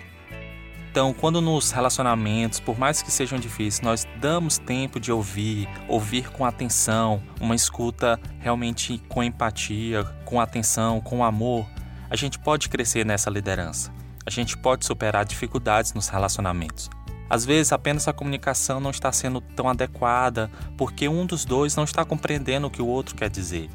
Então, 0.91 1.13
quando 1.13 1.43
nos 1.43 1.73
relacionamentos, 1.73 2.59
por 2.59 2.79
mais 2.79 3.03
que 3.03 3.11
sejam 3.11 3.39
difíceis, 3.39 3.83
nós 3.83 4.09
damos 4.19 4.57
tempo 4.57 4.99
de 4.99 5.13
ouvir, 5.13 5.69
ouvir 5.89 6.31
com 6.31 6.43
atenção, 6.43 7.23
uma 7.39 7.55
escuta 7.55 8.19
realmente 8.39 9.03
com 9.07 9.23
empatia, 9.23 10.05
com 10.25 10.41
atenção, 10.41 11.01
com 11.03 11.23
amor, 11.23 11.67
a 12.09 12.17
gente 12.17 12.39
pode 12.39 12.71
crescer 12.71 13.05
nessa 13.05 13.29
liderança. 13.29 13.93
A 14.25 14.31
gente 14.31 14.57
pode 14.57 14.87
superar 14.87 15.27
dificuldades 15.27 15.93
nos 15.93 16.09
relacionamentos. 16.09 16.89
Às 17.29 17.45
vezes, 17.45 17.73
apenas 17.73 18.07
a 18.07 18.13
comunicação 18.13 18.79
não 18.81 18.91
está 18.91 19.11
sendo 19.11 19.41
tão 19.41 19.69
adequada 19.69 20.51
porque 20.77 21.09
um 21.09 21.27
dos 21.27 21.45
dois 21.45 21.75
não 21.75 21.85
está 21.85 22.05
compreendendo 22.05 22.69
o 22.69 22.71
que 22.71 22.81
o 22.81 22.87
outro 22.87 23.15
quer 23.15 23.29
dizer. 23.29 23.69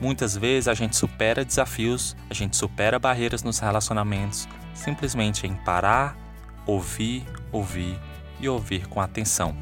Muitas 0.00 0.36
vezes 0.36 0.68
a 0.68 0.74
gente 0.74 0.96
supera 0.96 1.44
desafios, 1.44 2.16
a 2.30 2.34
gente 2.34 2.56
supera 2.56 2.98
barreiras 2.98 3.42
nos 3.42 3.58
relacionamentos 3.58 4.48
simplesmente 4.72 5.46
em 5.46 5.54
parar, 5.54 6.16
ouvir, 6.64 7.24
ouvir 7.50 7.98
e 8.40 8.48
ouvir 8.48 8.86
com 8.86 9.00
atenção. 9.00 9.56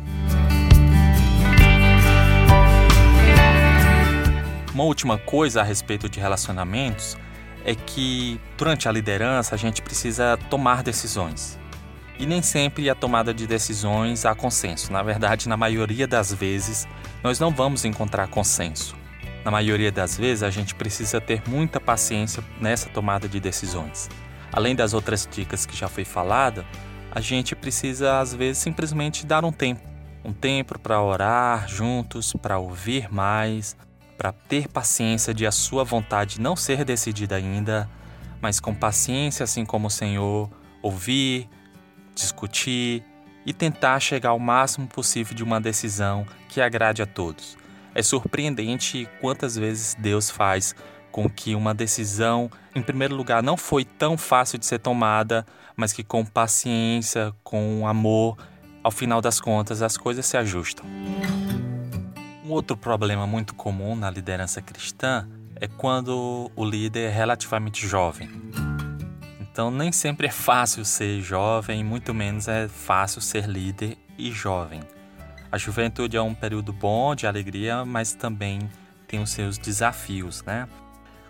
Uma 4.75 4.85
última 4.85 5.17
coisa 5.17 5.63
a 5.63 5.65
respeito 5.65 6.07
de 6.07 6.21
relacionamentos 6.21 7.17
é 7.65 7.75
que 7.75 8.39
durante 8.59 8.87
a 8.87 8.93
liderança 8.93 9.55
a 9.55 9.59
gente 9.59 9.81
precisa 9.81 10.39
tomar 10.51 10.83
decisões. 10.83 11.59
E 12.19 12.25
nem 12.25 12.41
sempre 12.41 12.89
a 12.89 12.95
tomada 12.95 13.35
de 13.35 13.47
decisões 13.47 14.25
há 14.25 14.35
consenso. 14.35 14.93
Na 14.93 15.03
verdade, 15.03 15.49
na 15.49 15.57
maioria 15.57 16.07
das 16.07 16.33
vezes, 16.33 16.89
nós 17.23 17.39
não 17.39 17.51
vamos 17.51 17.85
encontrar 17.85 18.27
consenso. 18.29 18.97
Na 19.45 19.51
maioria 19.51 19.93
das 19.93 20.17
vezes, 20.17 20.43
a 20.43 20.51
gente 20.51 20.75
precisa 20.75 21.21
ter 21.21 21.43
muita 21.47 21.79
paciência 21.79 22.43
nessa 22.61 22.89
tomada 22.89 23.29
de 23.29 23.39
decisões. 23.39 24.09
Além 24.53 24.75
das 24.75 24.95
outras 24.95 25.29
dicas 25.31 25.67
que 25.67 25.77
já 25.77 25.89
foi 25.89 26.05
falada, 26.05 26.65
a 27.11 27.21
gente 27.21 27.55
precisa 27.55 28.19
às 28.19 28.35
vezes 28.35 28.59
simplesmente 28.59 29.27
dar 29.27 29.45
um 29.45 29.53
tempo, 29.53 29.83
um 30.25 30.33
tempo 30.33 30.79
para 30.79 31.01
orar 31.01 31.69
juntos, 31.69 32.33
para 32.41 32.59
ouvir 32.59 33.13
mais, 33.13 33.77
para 34.17 34.33
ter 34.33 34.69
paciência 34.69 35.33
de 35.35 35.47
a 35.47 35.53
sua 35.53 35.85
vontade 35.85 36.41
não 36.41 36.57
ser 36.57 36.85
decidida 36.85 37.37
ainda, 37.37 37.89
mas 38.41 38.59
com 38.59 38.75
paciência, 38.75 39.45
assim 39.45 39.65
como 39.65 39.89
o 39.89 39.91
Senhor, 39.91 40.51
ouvir, 40.83 41.49
discutir 42.17 43.05
e 43.45 43.53
tentar 43.53 44.01
chegar 44.01 44.31
ao 44.31 44.39
máximo 44.41 44.89
possível 44.89 45.35
de 45.35 45.45
uma 45.45 45.61
decisão 45.61 46.27
que 46.49 46.61
agrade 46.61 47.01
a 47.01 47.07
todos. 47.07 47.57
É 47.95 48.03
surpreendente 48.03 49.09
quantas 49.21 49.57
vezes 49.57 49.95
Deus 49.99 50.29
faz 50.29 50.75
com 51.13 51.31
que 51.31 51.55
uma 51.55 51.73
decisão, 51.73 52.51
em 52.75 52.83
primeiro 52.83 53.15
lugar, 53.15 53.43
não 53.43 53.57
foi 53.57 53.85
tão 53.85 54.19
fácil 54.19 54.59
de 54.59 54.67
ser 54.67 54.81
tomada, 54.81 55.47
mas 55.77 55.93
que 55.93 56.03
com 56.03 56.25
paciência, 56.25 57.33
com 57.43 57.87
amor, 57.87 58.37
ao 58.83 58.91
final 58.91 59.21
das 59.21 59.41
contas, 59.41 59.81
as 59.81 59.97
coisas 59.97 60.27
se 60.27 60.37
ajustam. 60.37 60.85
Um 62.45 62.51
outro 62.51 62.77
problema 62.77 63.27
muito 63.27 63.55
comum 63.55 63.97
na 63.97 64.11
liderança 64.11 64.61
cristã 64.61 65.27
é 65.57 65.67
quando 65.67 66.51
o 66.55 66.65
líder 66.65 67.09
é 67.09 67.11
relativamente 67.11 67.87
jovem. 67.87 68.29
Então, 69.57 69.71
nem 69.71 69.91
sempre 69.91 70.27
é 70.27 70.31
fácil 70.31 70.85
ser 70.85 71.23
jovem, 71.23 71.83
muito 71.83 72.13
menos 72.13 72.47
é 72.47 72.69
fácil 72.69 73.23
ser 73.23 73.47
líder 73.47 73.97
e 74.19 74.31
jovem. 74.31 74.83
A 75.51 75.57
juventude 75.57 76.15
é 76.15 76.21
um 76.21 76.35
período 76.35 76.75
bom 76.75 77.15
de 77.15 77.27
alegria, 77.27 77.83
mas 77.83 78.13
também 78.13 78.69
tem 79.09 79.19
os 79.19 79.31
seus 79.31 79.57
desafios, 79.57 80.43
né? 80.43 80.69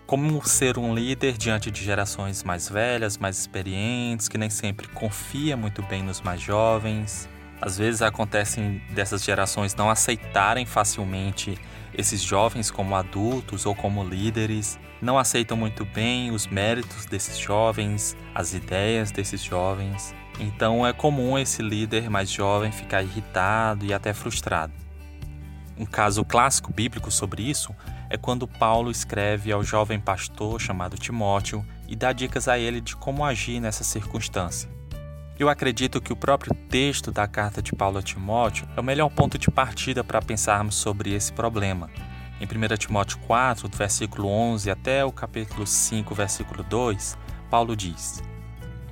Como 0.05 0.45
ser 0.45 0.77
um 0.77 0.93
líder 0.93 1.37
diante 1.37 1.71
de 1.71 1.81
gerações 1.81 2.43
mais 2.43 2.67
velhas, 2.67 3.17
mais 3.17 3.39
experientes, 3.39 4.27
que 4.27 4.37
nem 4.37 4.49
sempre 4.49 4.89
confia 4.89 5.55
muito 5.55 5.81
bem 5.83 6.03
nos 6.03 6.19
mais 6.19 6.41
jovens. 6.41 7.29
Às 7.59 7.77
vezes 7.77 8.01
acontecem 8.01 8.81
dessas 8.91 9.23
gerações 9.23 9.73
não 9.73 9.89
aceitarem 9.89 10.65
facilmente 10.65 11.57
esses 11.93 12.21
jovens 12.21 12.69
como 12.69 12.95
adultos 12.95 13.65
ou 13.65 13.73
como 13.73 14.03
líderes, 14.03 14.77
não 15.01 15.17
aceitam 15.17 15.57
muito 15.57 15.83
bem 15.83 16.31
os 16.31 16.45
méritos 16.45 17.05
desses 17.05 17.37
jovens, 17.37 18.15
as 18.35 18.53
ideias 18.53 19.11
desses 19.11 19.43
jovens. 19.43 20.13
Então 20.39 20.85
é 20.85 20.93
comum 20.93 21.37
esse 21.37 21.63
líder 21.63 22.09
mais 22.09 22.29
jovem 22.29 22.71
ficar 22.71 23.01
irritado 23.01 23.85
e 23.85 23.93
até 23.93 24.13
frustrado. 24.13 24.73
Um 25.75 25.85
caso 25.85 26.23
clássico 26.23 26.71
bíblico 26.71 27.09
sobre 27.09 27.43
isso 27.43 27.75
é 28.09 28.17
quando 28.17 28.47
Paulo 28.47 28.91
escreve 28.91 29.51
ao 29.51 29.63
jovem 29.63 29.99
pastor 29.99 30.61
chamado 30.61 30.97
Timóteo 30.97 31.65
e 31.87 31.95
dá 31.95 32.11
dicas 32.11 32.47
a 32.47 32.57
ele 32.57 32.81
de 32.81 32.95
como 32.95 33.25
agir 33.25 33.59
nessa 33.59 33.83
circunstância. 33.83 34.76
Eu 35.39 35.49
acredito 35.49 36.01
que 36.01 36.11
o 36.11 36.15
próprio 36.15 36.51
texto 36.67 37.11
da 37.11 37.27
carta 37.27 37.61
de 37.61 37.71
Paulo 37.71 37.99
a 37.99 38.01
Timóteo 38.01 38.67
é 38.75 38.81
o 38.81 38.83
melhor 38.83 39.07
ponto 39.09 39.37
de 39.37 39.51
partida 39.51 40.03
para 40.03 40.19
pensarmos 40.19 40.73
sobre 40.73 41.13
esse 41.13 41.31
problema. 41.31 41.91
Em 42.41 42.45
1 42.45 42.75
Timóteo 42.75 43.19
4, 43.19 43.67
do 43.67 43.77
versículo 43.77 44.27
11 44.27 44.71
até 44.71 45.05
o 45.05 45.11
capítulo 45.11 45.67
5, 45.67 46.15
versículo 46.15 46.63
2, 46.63 47.15
Paulo 47.51 47.75
diz: 47.75 48.23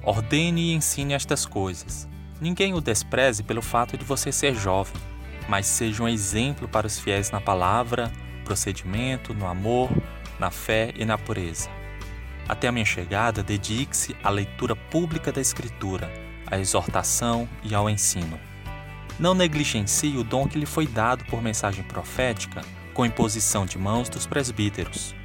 Ordene 0.03 0.69
e 0.69 0.73
ensine 0.75 1.15
estas 1.15 1.47
coisas. 1.47 2.08
Ninguém 2.39 2.75
o 2.75 2.81
despreze 2.81 3.41
pelo 3.41 3.63
fato 3.63 3.97
de 3.97 4.05
você 4.05 4.31
ser 4.31 4.53
jovem, 4.53 5.01
mas 5.49 5.65
seja 5.65 6.03
um 6.03 6.08
exemplo 6.08 6.67
para 6.67 6.86
os 6.86 6.99
fiéis 6.99 7.31
na 7.31 7.41
palavra, 7.41 8.12
procedimento, 8.43 9.34
no 9.34 9.47
amor, 9.47 9.89
na 10.39 10.51
fé 10.51 10.93
e 10.95 11.05
na 11.05 11.17
pureza. 11.17 11.71
Até 12.47 12.67
a 12.67 12.71
minha 12.71 12.86
chegada, 12.86 13.41
dedique-se 13.41 14.15
à 14.23 14.29
leitura 14.29 14.75
pública 14.75 15.31
da 15.31 15.41
Escritura, 15.41 16.24
à 16.47 16.60
exortação 16.60 17.47
e 17.63 17.73
ao 17.73 17.89
ensino. 17.89 18.39
Não 19.19 19.34
negligencie 19.34 20.17
o 20.17 20.23
dom 20.23 20.47
que 20.47 20.60
lhe 20.60 20.65
foi 20.65 20.86
dado 20.86 21.23
por 21.25 21.41
mensagem 21.41 21.84
profética 21.84 22.62
com 22.93 23.05
imposição 23.05 23.65
de 23.65 23.77
mãos 23.77 24.10
dos 24.10 24.25
presbíteros. 24.25 25.15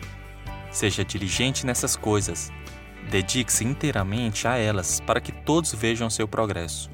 Seja 0.70 1.04
diligente 1.04 1.66
nessas 1.66 1.96
coisas, 1.96 2.52
Dedique-se 3.11 3.64
inteiramente 3.64 4.46
a 4.46 4.56
elas 4.56 5.00
para 5.00 5.20
que 5.20 5.33
todos 5.33 5.74
vejam 5.74 6.09
seu 6.09 6.28
progresso. 6.28 6.88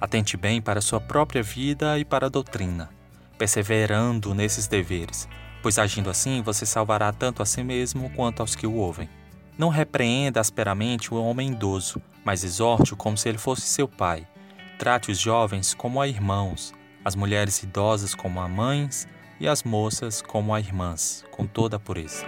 Atente 0.00 0.36
bem 0.36 0.60
para 0.60 0.80
sua 0.80 1.00
própria 1.00 1.40
vida 1.40 1.96
e 2.00 2.04
para 2.04 2.26
a 2.26 2.28
doutrina, 2.28 2.90
perseverando 3.38 4.34
nesses 4.34 4.66
deveres, 4.66 5.28
pois 5.62 5.78
agindo 5.78 6.10
assim 6.10 6.42
você 6.42 6.66
salvará 6.66 7.12
tanto 7.12 7.42
a 7.42 7.46
si 7.46 7.62
mesmo 7.62 8.10
quanto 8.10 8.40
aos 8.40 8.56
que 8.56 8.66
o 8.66 8.74
ouvem. 8.74 9.08
Não 9.56 9.68
repreenda 9.68 10.40
asperamente 10.40 11.14
o 11.14 11.22
homem 11.22 11.52
idoso, 11.52 12.02
mas 12.24 12.44
exorte-o 12.44 12.96
como 12.96 13.16
se 13.16 13.28
ele 13.28 13.38
fosse 13.38 13.62
seu 13.62 13.88
pai. 13.88 14.26
Trate 14.78 15.10
os 15.10 15.18
jovens 15.18 15.74
como 15.74 16.00
a 16.00 16.08
irmãos, 16.08 16.72
as 17.04 17.14
mulheres 17.14 17.62
idosas 17.62 18.14
como 18.14 18.40
a 18.40 18.48
mães 18.48 19.06
e 19.38 19.48
as 19.48 19.62
moças 19.62 20.22
como 20.22 20.54
a 20.54 20.60
irmãs, 20.60 21.24
com 21.30 21.46
toda 21.46 21.76
a 21.76 21.80
pureza 21.80 22.24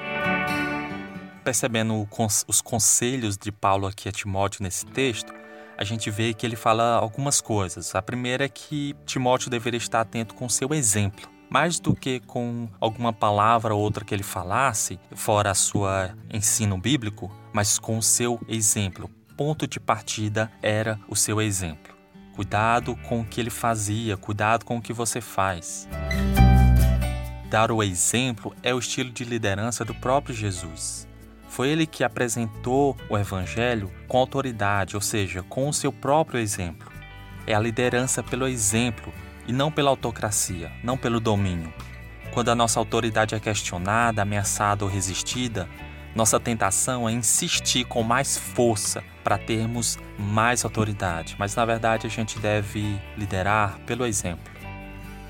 percebendo 1.44 2.09
os 2.48 2.62
conselhos 2.62 3.37
de 3.37 3.52
Paulo 3.52 3.87
aqui 3.87 4.09
a 4.09 4.12
Timóteo 4.12 4.62
nesse 4.62 4.87
texto, 4.87 5.33
a 5.76 5.85
gente 5.85 6.11
vê 6.11 6.33
que 6.33 6.46
ele 6.46 6.57
fala 6.57 6.94
algumas 6.94 7.40
coisas. 7.40 7.94
A 7.94 8.00
primeira 8.00 8.46
é 8.46 8.48
que 8.48 8.96
Timóteo 9.04 9.50
deveria 9.50 9.78
estar 9.78 10.00
atento 10.00 10.35
com 10.35 10.48
seu 10.48 10.72
exemplo. 10.72 11.28
Mais 11.50 11.78
do 11.78 11.94
que 11.94 12.20
com 12.20 12.68
alguma 12.80 13.12
palavra 13.12 13.74
ou 13.74 13.80
outra 13.80 14.04
que 14.04 14.14
ele 14.14 14.22
falasse, 14.22 14.98
fora 15.14 15.50
a 15.50 15.54
sua 15.54 16.16
ensino 16.33 16.78
bíblico, 16.78 17.30
mas 17.52 17.78
com 17.78 17.98
o 17.98 18.02
seu 18.02 18.40
exemplo. 18.48 19.11
Ponto 19.37 19.66
de 19.66 19.81
partida 19.81 20.49
era 20.62 20.97
o 21.09 21.16
seu 21.16 21.40
exemplo. 21.42 21.92
Cuidado 22.37 22.94
com 22.94 23.20
o 23.20 23.25
que 23.25 23.40
ele 23.40 23.51
fazia, 23.51 24.16
cuidado 24.16 24.64
com 24.64 24.77
o 24.77 24.83
que 24.83 24.92
você 24.92 25.20
faz. 25.20 25.88
Dar 27.51 27.73
o 27.73 27.83
exemplo 27.83 28.55
é 28.62 28.73
o 28.73 28.79
estilo 28.79 29.11
de 29.11 29.25
liderança 29.25 29.85
do 29.85 29.92
próprio 29.92 30.33
Jesus. 30.33 31.09
Foi 31.49 31.68
ele 31.68 31.85
que 31.85 32.05
apresentou 32.05 32.97
o 33.09 33.18
Evangelho 33.18 33.92
com 34.07 34.18
autoridade, 34.18 34.94
ou 34.94 35.03
seja, 35.03 35.42
com 35.42 35.68
o 35.68 35.75
seu 35.75 35.92
próprio 35.92 36.38
exemplo. 36.38 36.88
É 37.44 37.55
a 37.55 37.61
liderança 37.61 38.23
pelo 38.23 38.47
exemplo 38.47 39.12
e 39.49 39.53
não 39.53 39.70
pela 39.70 39.90
autocracia, 39.90 40.70
não 40.83 40.97
pelo 40.97 41.18
domínio. 41.18 41.75
Quando 42.33 42.51
a 42.51 42.55
nossa 42.55 42.79
autoridade 42.79 43.35
é 43.35 43.40
questionada, 43.40 44.23
ameaçada 44.23 44.85
ou 44.85 44.90
resistida, 44.90 45.68
nossa 46.14 46.38
tentação 46.38 47.09
é 47.09 47.12
insistir 47.12 47.85
com 47.85 48.03
mais 48.03 48.37
força 48.37 49.03
para 49.22 49.38
termos 49.38 49.98
mais 50.18 50.64
autoridade, 50.64 51.35
mas 51.38 51.55
na 51.55 51.64
verdade 51.64 52.07
a 52.07 52.11
gente 52.11 52.38
deve 52.38 53.00
liderar 53.16 53.79
pelo 53.87 54.07
exemplo. 54.07 54.53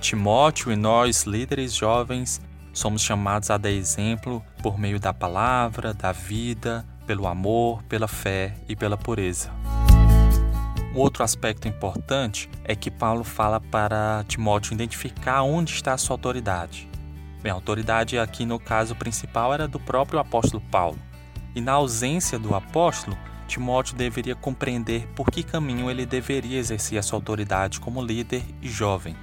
Timóteo 0.00 0.70
e 0.70 0.76
nós, 0.76 1.22
líderes 1.24 1.72
jovens, 1.72 2.40
Somos 2.74 3.02
chamados 3.02 3.50
a 3.50 3.56
dar 3.56 3.70
exemplo 3.70 4.44
por 4.60 4.76
meio 4.76 4.98
da 4.98 5.14
palavra, 5.14 5.94
da 5.94 6.10
vida, 6.10 6.84
pelo 7.06 7.28
amor, 7.28 7.84
pela 7.84 8.08
fé 8.08 8.56
e 8.68 8.74
pela 8.74 8.96
pureza. 8.96 9.52
Um 10.92 10.98
outro 10.98 11.22
aspecto 11.22 11.68
importante 11.68 12.50
é 12.64 12.74
que 12.74 12.90
Paulo 12.90 13.22
fala 13.22 13.60
para 13.60 14.24
Timóteo 14.26 14.74
identificar 14.74 15.42
onde 15.42 15.72
está 15.72 15.92
a 15.92 15.96
sua 15.96 16.14
autoridade. 16.14 16.88
Bem, 17.44 17.50
a 17.50 17.56
autoridade 17.56 18.18
aqui 18.18 18.46
no 18.46 18.58
caso 18.58 18.94
principal 18.94 19.52
era 19.52 19.68
do 19.68 19.78
próprio 19.78 20.18
apóstolo 20.18 20.62
Paulo. 20.70 20.98
E 21.54 21.60
na 21.60 21.72
ausência 21.72 22.38
do 22.38 22.54
apóstolo, 22.54 23.18
Timóteo 23.46 23.94
deveria 23.94 24.34
compreender 24.34 25.06
por 25.08 25.30
que 25.30 25.42
caminho 25.42 25.90
ele 25.90 26.06
deveria 26.06 26.58
exercer 26.58 26.96
a 26.96 27.02
sua 27.02 27.18
autoridade 27.18 27.80
como 27.80 28.02
líder 28.02 28.42
e 28.62 28.68
jovem. 28.70 29.14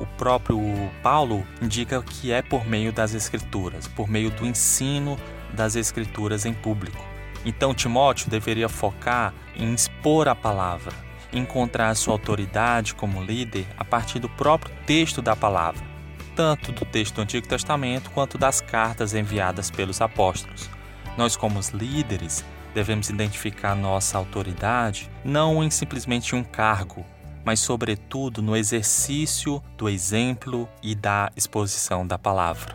O 0.00 0.06
próprio 0.18 0.58
Paulo 1.04 1.46
indica 1.62 2.02
que 2.02 2.32
é 2.32 2.42
por 2.42 2.66
meio 2.66 2.92
das 2.92 3.14
Escrituras, 3.14 3.86
por 3.86 4.08
meio 4.08 4.32
do 4.32 4.44
ensino 4.44 5.16
das 5.52 5.76
Escrituras 5.76 6.44
em 6.44 6.52
público. 6.52 7.06
Então, 7.44 7.72
Timóteo 7.72 8.28
deveria 8.28 8.68
focar 8.68 9.32
em 9.54 9.72
expor 9.72 10.26
a 10.26 10.34
palavra, 10.34 10.92
encontrar 11.32 11.94
sua 11.94 12.14
autoridade 12.14 12.92
como 12.92 13.22
líder 13.22 13.68
a 13.78 13.84
partir 13.84 14.18
do 14.18 14.28
próprio 14.28 14.74
texto 14.84 15.22
da 15.22 15.36
palavra, 15.36 15.93
tanto 16.34 16.72
do 16.72 16.84
texto 16.84 17.16
do 17.16 17.22
Antigo 17.22 17.46
Testamento 17.46 18.10
quanto 18.10 18.36
das 18.36 18.60
cartas 18.60 19.14
enviadas 19.14 19.70
pelos 19.70 20.00
apóstolos. 20.00 20.68
Nós, 21.16 21.36
como 21.36 21.60
líderes, 21.72 22.44
devemos 22.74 23.08
identificar 23.08 23.74
nossa 23.74 24.18
autoridade 24.18 25.08
não 25.24 25.62
em 25.62 25.70
simplesmente 25.70 26.34
um 26.34 26.42
cargo, 26.42 27.04
mas, 27.44 27.60
sobretudo, 27.60 28.42
no 28.42 28.56
exercício 28.56 29.62
do 29.76 29.88
exemplo 29.88 30.68
e 30.82 30.94
da 30.94 31.30
exposição 31.36 32.06
da 32.06 32.18
palavra. 32.18 32.74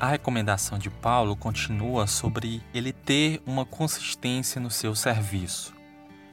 A 0.00 0.06
recomendação 0.06 0.78
de 0.78 0.88
Paulo 0.88 1.36
continua 1.36 2.06
sobre 2.06 2.62
ele 2.72 2.92
ter 2.92 3.42
uma 3.44 3.64
consistência 3.64 4.60
no 4.60 4.70
seu 4.70 4.94
serviço. 4.94 5.74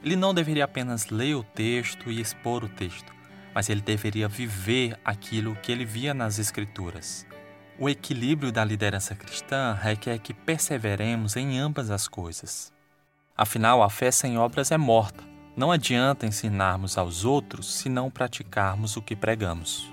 Ele 0.04 0.14
não 0.14 0.32
deveria 0.32 0.64
apenas 0.64 1.08
ler 1.08 1.34
o 1.34 1.42
texto 1.42 2.10
e 2.10 2.20
expor 2.20 2.62
o 2.62 2.68
texto, 2.68 3.12
mas 3.56 3.70
ele 3.70 3.80
deveria 3.80 4.28
viver 4.28 5.00
aquilo 5.02 5.56
que 5.62 5.72
ele 5.72 5.86
via 5.86 6.12
nas 6.12 6.38
Escrituras. 6.38 7.26
O 7.78 7.88
equilíbrio 7.88 8.52
da 8.52 8.62
liderança 8.62 9.14
cristã 9.14 9.72
requer 9.72 10.18
que 10.18 10.34
perseveremos 10.34 11.36
em 11.36 11.58
ambas 11.58 11.90
as 11.90 12.06
coisas. 12.06 12.70
Afinal, 13.34 13.82
a 13.82 13.88
fé 13.88 14.10
sem 14.10 14.36
obras 14.36 14.70
é 14.70 14.76
morta. 14.76 15.24
Não 15.56 15.72
adianta 15.72 16.26
ensinarmos 16.26 16.98
aos 16.98 17.24
outros 17.24 17.76
se 17.76 17.88
não 17.88 18.10
praticarmos 18.10 18.94
o 18.94 19.00
que 19.00 19.16
pregamos. 19.16 19.90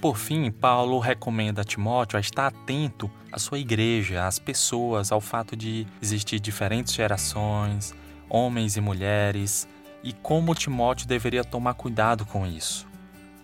Por 0.00 0.16
fim, 0.16 0.52
Paulo 0.52 1.00
recomenda 1.00 1.62
a 1.62 1.64
Timóteo 1.64 2.16
a 2.16 2.20
estar 2.20 2.46
atento 2.46 3.10
à 3.32 3.40
sua 3.40 3.58
igreja, 3.58 4.24
às 4.24 4.38
pessoas, 4.38 5.10
ao 5.10 5.20
fato 5.20 5.56
de 5.56 5.84
existir 6.00 6.38
diferentes 6.38 6.94
gerações, 6.94 7.92
homens 8.28 8.76
e 8.76 8.80
mulheres, 8.80 9.66
e 10.04 10.12
como 10.12 10.54
Timóteo 10.54 11.08
deveria 11.08 11.42
tomar 11.42 11.74
cuidado 11.74 12.24
com 12.24 12.46
isso 12.46 12.86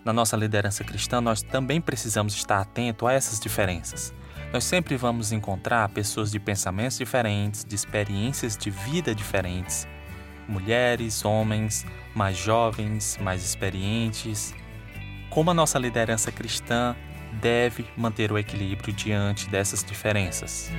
na 0.03 0.11
nossa 0.11 0.35
liderança 0.35 0.83
cristã, 0.83 1.21
nós 1.21 1.41
também 1.41 1.79
precisamos 1.79 2.33
estar 2.33 2.59
atento 2.59 3.05
a 3.07 3.13
essas 3.13 3.39
diferenças. 3.39 4.13
Nós 4.51 4.63
sempre 4.63 4.97
vamos 4.97 5.31
encontrar 5.31 5.87
pessoas 5.89 6.31
de 6.31 6.39
pensamentos 6.39 6.97
diferentes, 6.97 7.63
de 7.63 7.75
experiências 7.75 8.57
de 8.57 8.69
vida 8.69 9.15
diferentes, 9.15 9.87
mulheres, 10.47 11.23
homens, 11.23 11.85
mais 12.13 12.35
jovens, 12.35 13.17
mais 13.21 13.43
experientes. 13.43 14.53
Como 15.29 15.51
a 15.51 15.53
nossa 15.53 15.79
liderança 15.79 16.31
cristã 16.31 16.95
deve 17.33 17.85
manter 17.95 18.31
o 18.31 18.37
equilíbrio 18.37 18.93
diante 18.93 19.47
dessas 19.49 19.83
diferenças. 19.83 20.69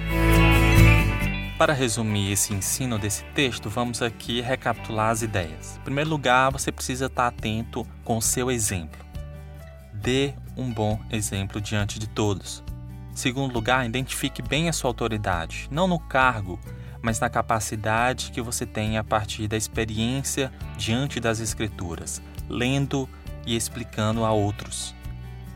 Para 1.63 1.75
resumir 1.75 2.33
esse 2.33 2.53
ensino 2.53 2.99
desse 2.99 3.23
texto, 3.37 3.71
vamos 3.71 4.03
aqui 4.03 4.41
recapitular 4.41 5.11
as 5.11 5.23
ideias. 5.23 5.77
Em 5.77 5.85
primeiro 5.85 6.11
lugar, 6.11 6.51
você 6.51 6.73
precisa 6.73 7.07
estar 7.07 7.29
atento 7.29 7.87
com 8.03 8.17
o 8.17 8.21
seu 8.21 8.51
exemplo 8.51 9.01
dê 10.03 10.35
um 10.57 10.73
bom 10.73 11.01
exemplo 11.09 11.61
diante 11.61 12.01
de 12.01 12.09
todos. 12.09 12.65
Segundo 13.15 13.55
lugar, 13.55 13.87
identifique 13.87 14.43
bem 14.43 14.69
a 14.69 14.73
sua 14.73 14.91
autoridade, 14.91 15.69
não 15.71 15.87
no 15.87 16.01
cargo, 16.01 16.59
mas 17.01 17.21
na 17.21 17.31
capacidade 17.31 18.33
que 18.33 18.43
você 18.43 18.67
tem 18.67 18.99
a 18.99 19.05
partir 19.05 19.47
da 19.47 19.57
experiência 19.57 20.53
diante 20.77 21.21
das 21.21 21.39
Escrituras, 21.39 22.21
lendo 22.49 23.09
e 23.47 23.55
explicando 23.55 24.25
a 24.25 24.33
outros. 24.33 24.97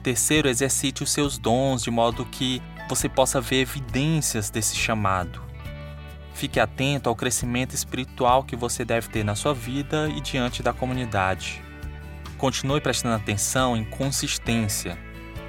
Terceiro, 0.04 0.48
exercite 0.48 1.02
os 1.02 1.10
seus 1.10 1.36
dons 1.36 1.82
de 1.82 1.90
modo 1.90 2.24
que 2.26 2.62
você 2.88 3.08
possa 3.08 3.40
ver 3.40 3.62
evidências 3.62 4.50
desse 4.50 4.76
chamado. 4.76 5.45
Fique 6.36 6.60
atento 6.60 7.08
ao 7.08 7.16
crescimento 7.16 7.74
espiritual 7.74 8.44
que 8.44 8.54
você 8.54 8.84
deve 8.84 9.08
ter 9.08 9.24
na 9.24 9.34
sua 9.34 9.54
vida 9.54 10.06
e 10.10 10.20
diante 10.20 10.62
da 10.62 10.70
comunidade. 10.70 11.62
Continue 12.36 12.78
prestando 12.78 13.14
atenção 13.14 13.74
em 13.74 13.82
consistência. 13.82 14.98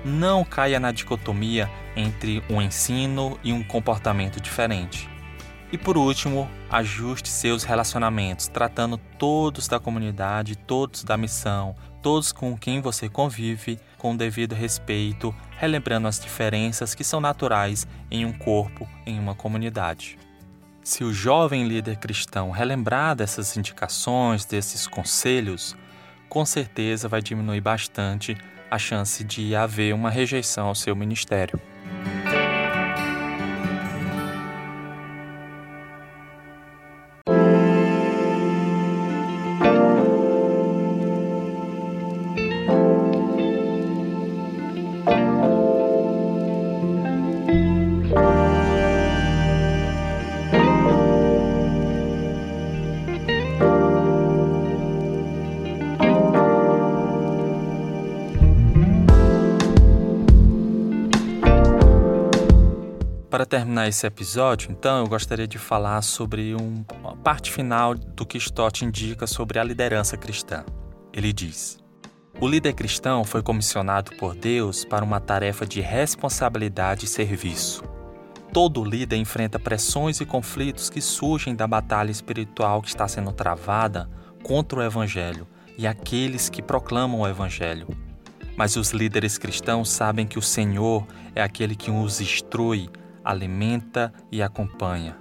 Não 0.05 0.45
caia 0.45 0.79
na 0.79 0.93
dicotomia 0.93 1.69
entre 1.93 2.41
um 2.49 2.61
ensino 2.61 3.37
e 3.43 3.51
um 3.51 3.61
comportamento 3.61 4.39
diferente. 4.39 5.09
E 5.73 5.77
por 5.77 5.97
último, 5.97 6.49
ajuste 6.69 7.27
seus 7.27 7.65
relacionamentos, 7.65 8.47
tratando 8.47 8.97
todos 9.19 9.67
da 9.67 9.81
comunidade, 9.81 10.55
todos 10.55 11.03
da 11.03 11.17
missão, 11.17 11.75
todos 12.01 12.31
com 12.31 12.57
quem 12.57 12.79
você 12.79 13.09
convive 13.09 13.77
com 13.97 14.13
o 14.13 14.17
devido 14.17 14.55
respeito, 14.55 15.35
relembrando 15.57 16.07
as 16.07 16.17
diferenças 16.17 16.95
que 16.95 17.03
são 17.03 17.19
naturais 17.19 17.85
em 18.09 18.25
um 18.25 18.31
corpo, 18.31 18.87
em 19.05 19.19
uma 19.19 19.35
comunidade. 19.35 20.17
Se 20.87 21.03
o 21.03 21.11
jovem 21.11 21.67
líder 21.67 21.97
cristão 21.97 22.49
relembrar 22.49 23.13
dessas 23.13 23.57
indicações, 23.57 24.45
desses 24.45 24.87
conselhos, 24.87 25.75
com 26.29 26.45
certeza 26.45 27.09
vai 27.09 27.21
diminuir 27.21 27.59
bastante 27.59 28.37
a 28.71 28.79
chance 28.79 29.21
de 29.21 29.53
haver 29.53 29.93
uma 29.93 30.09
rejeição 30.09 30.67
ao 30.67 30.73
seu 30.73 30.95
ministério. 30.95 31.59
Terminar 63.57 63.87
esse 63.87 64.05
episódio, 64.05 64.71
então, 64.71 64.99
eu 64.99 65.07
gostaria 65.07 65.47
de 65.47 65.57
falar 65.57 66.03
sobre 66.03 66.53
um, 66.53 66.85
uma 66.99 67.15
parte 67.17 67.51
final 67.51 67.95
do 67.95 68.23
que 68.23 68.37
Stott 68.37 68.85
indica 68.85 69.25
sobre 69.25 69.57
a 69.57 69.63
liderança 69.63 70.15
cristã. 70.15 70.63
Ele 71.11 71.33
diz: 71.33 71.79
O 72.39 72.47
líder 72.47 72.73
cristão 72.73 73.23
foi 73.23 73.41
comissionado 73.41 74.11
por 74.17 74.35
Deus 74.35 74.85
para 74.85 75.03
uma 75.03 75.19
tarefa 75.19 75.65
de 75.65 75.81
responsabilidade 75.81 77.05
e 77.05 77.07
serviço. 77.07 77.83
Todo 78.53 78.85
líder 78.85 79.17
enfrenta 79.17 79.57
pressões 79.57 80.21
e 80.21 80.25
conflitos 80.25 80.87
que 80.87 81.01
surgem 81.01 81.55
da 81.55 81.65
batalha 81.65 82.11
espiritual 82.11 82.83
que 82.83 82.89
está 82.89 83.07
sendo 83.07 83.31
travada 83.31 84.07
contra 84.43 84.79
o 84.79 84.83
Evangelho 84.83 85.47
e 85.75 85.87
aqueles 85.87 86.47
que 86.47 86.61
proclamam 86.61 87.21
o 87.21 87.27
Evangelho. 87.27 87.87
Mas 88.55 88.75
os 88.75 88.91
líderes 88.91 89.39
cristãos 89.39 89.89
sabem 89.89 90.27
que 90.27 90.37
o 90.37 90.43
Senhor 90.43 91.07
é 91.33 91.41
aquele 91.41 91.75
que 91.75 91.89
os 91.89 92.21
instrui, 92.21 92.87
alimenta 93.27 94.13
e 94.31 94.41
acompanha. 94.41 95.17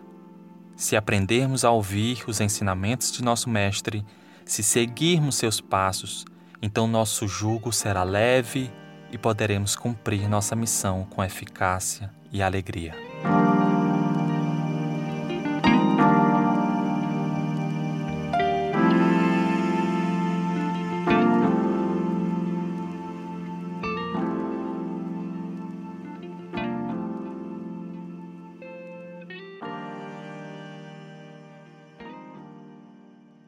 Se 0.76 0.94
aprendermos 0.94 1.64
a 1.64 1.70
ouvir 1.70 2.22
os 2.28 2.40
ensinamentos 2.40 3.10
de 3.10 3.24
nosso 3.24 3.50
Mestre, 3.50 4.04
se 4.44 4.62
seguirmos 4.62 5.36
seus 5.36 5.60
passos, 5.60 6.24
então 6.62 6.86
nosso 6.86 7.26
jugo 7.26 7.72
será 7.72 8.04
leve 8.04 8.70
e 9.10 9.18
poderemos 9.18 9.74
cumprir 9.74 10.28
nossa 10.28 10.54
missão 10.54 11.04
com 11.04 11.24
eficácia 11.24 12.12
e 12.30 12.42
alegria. 12.42 12.94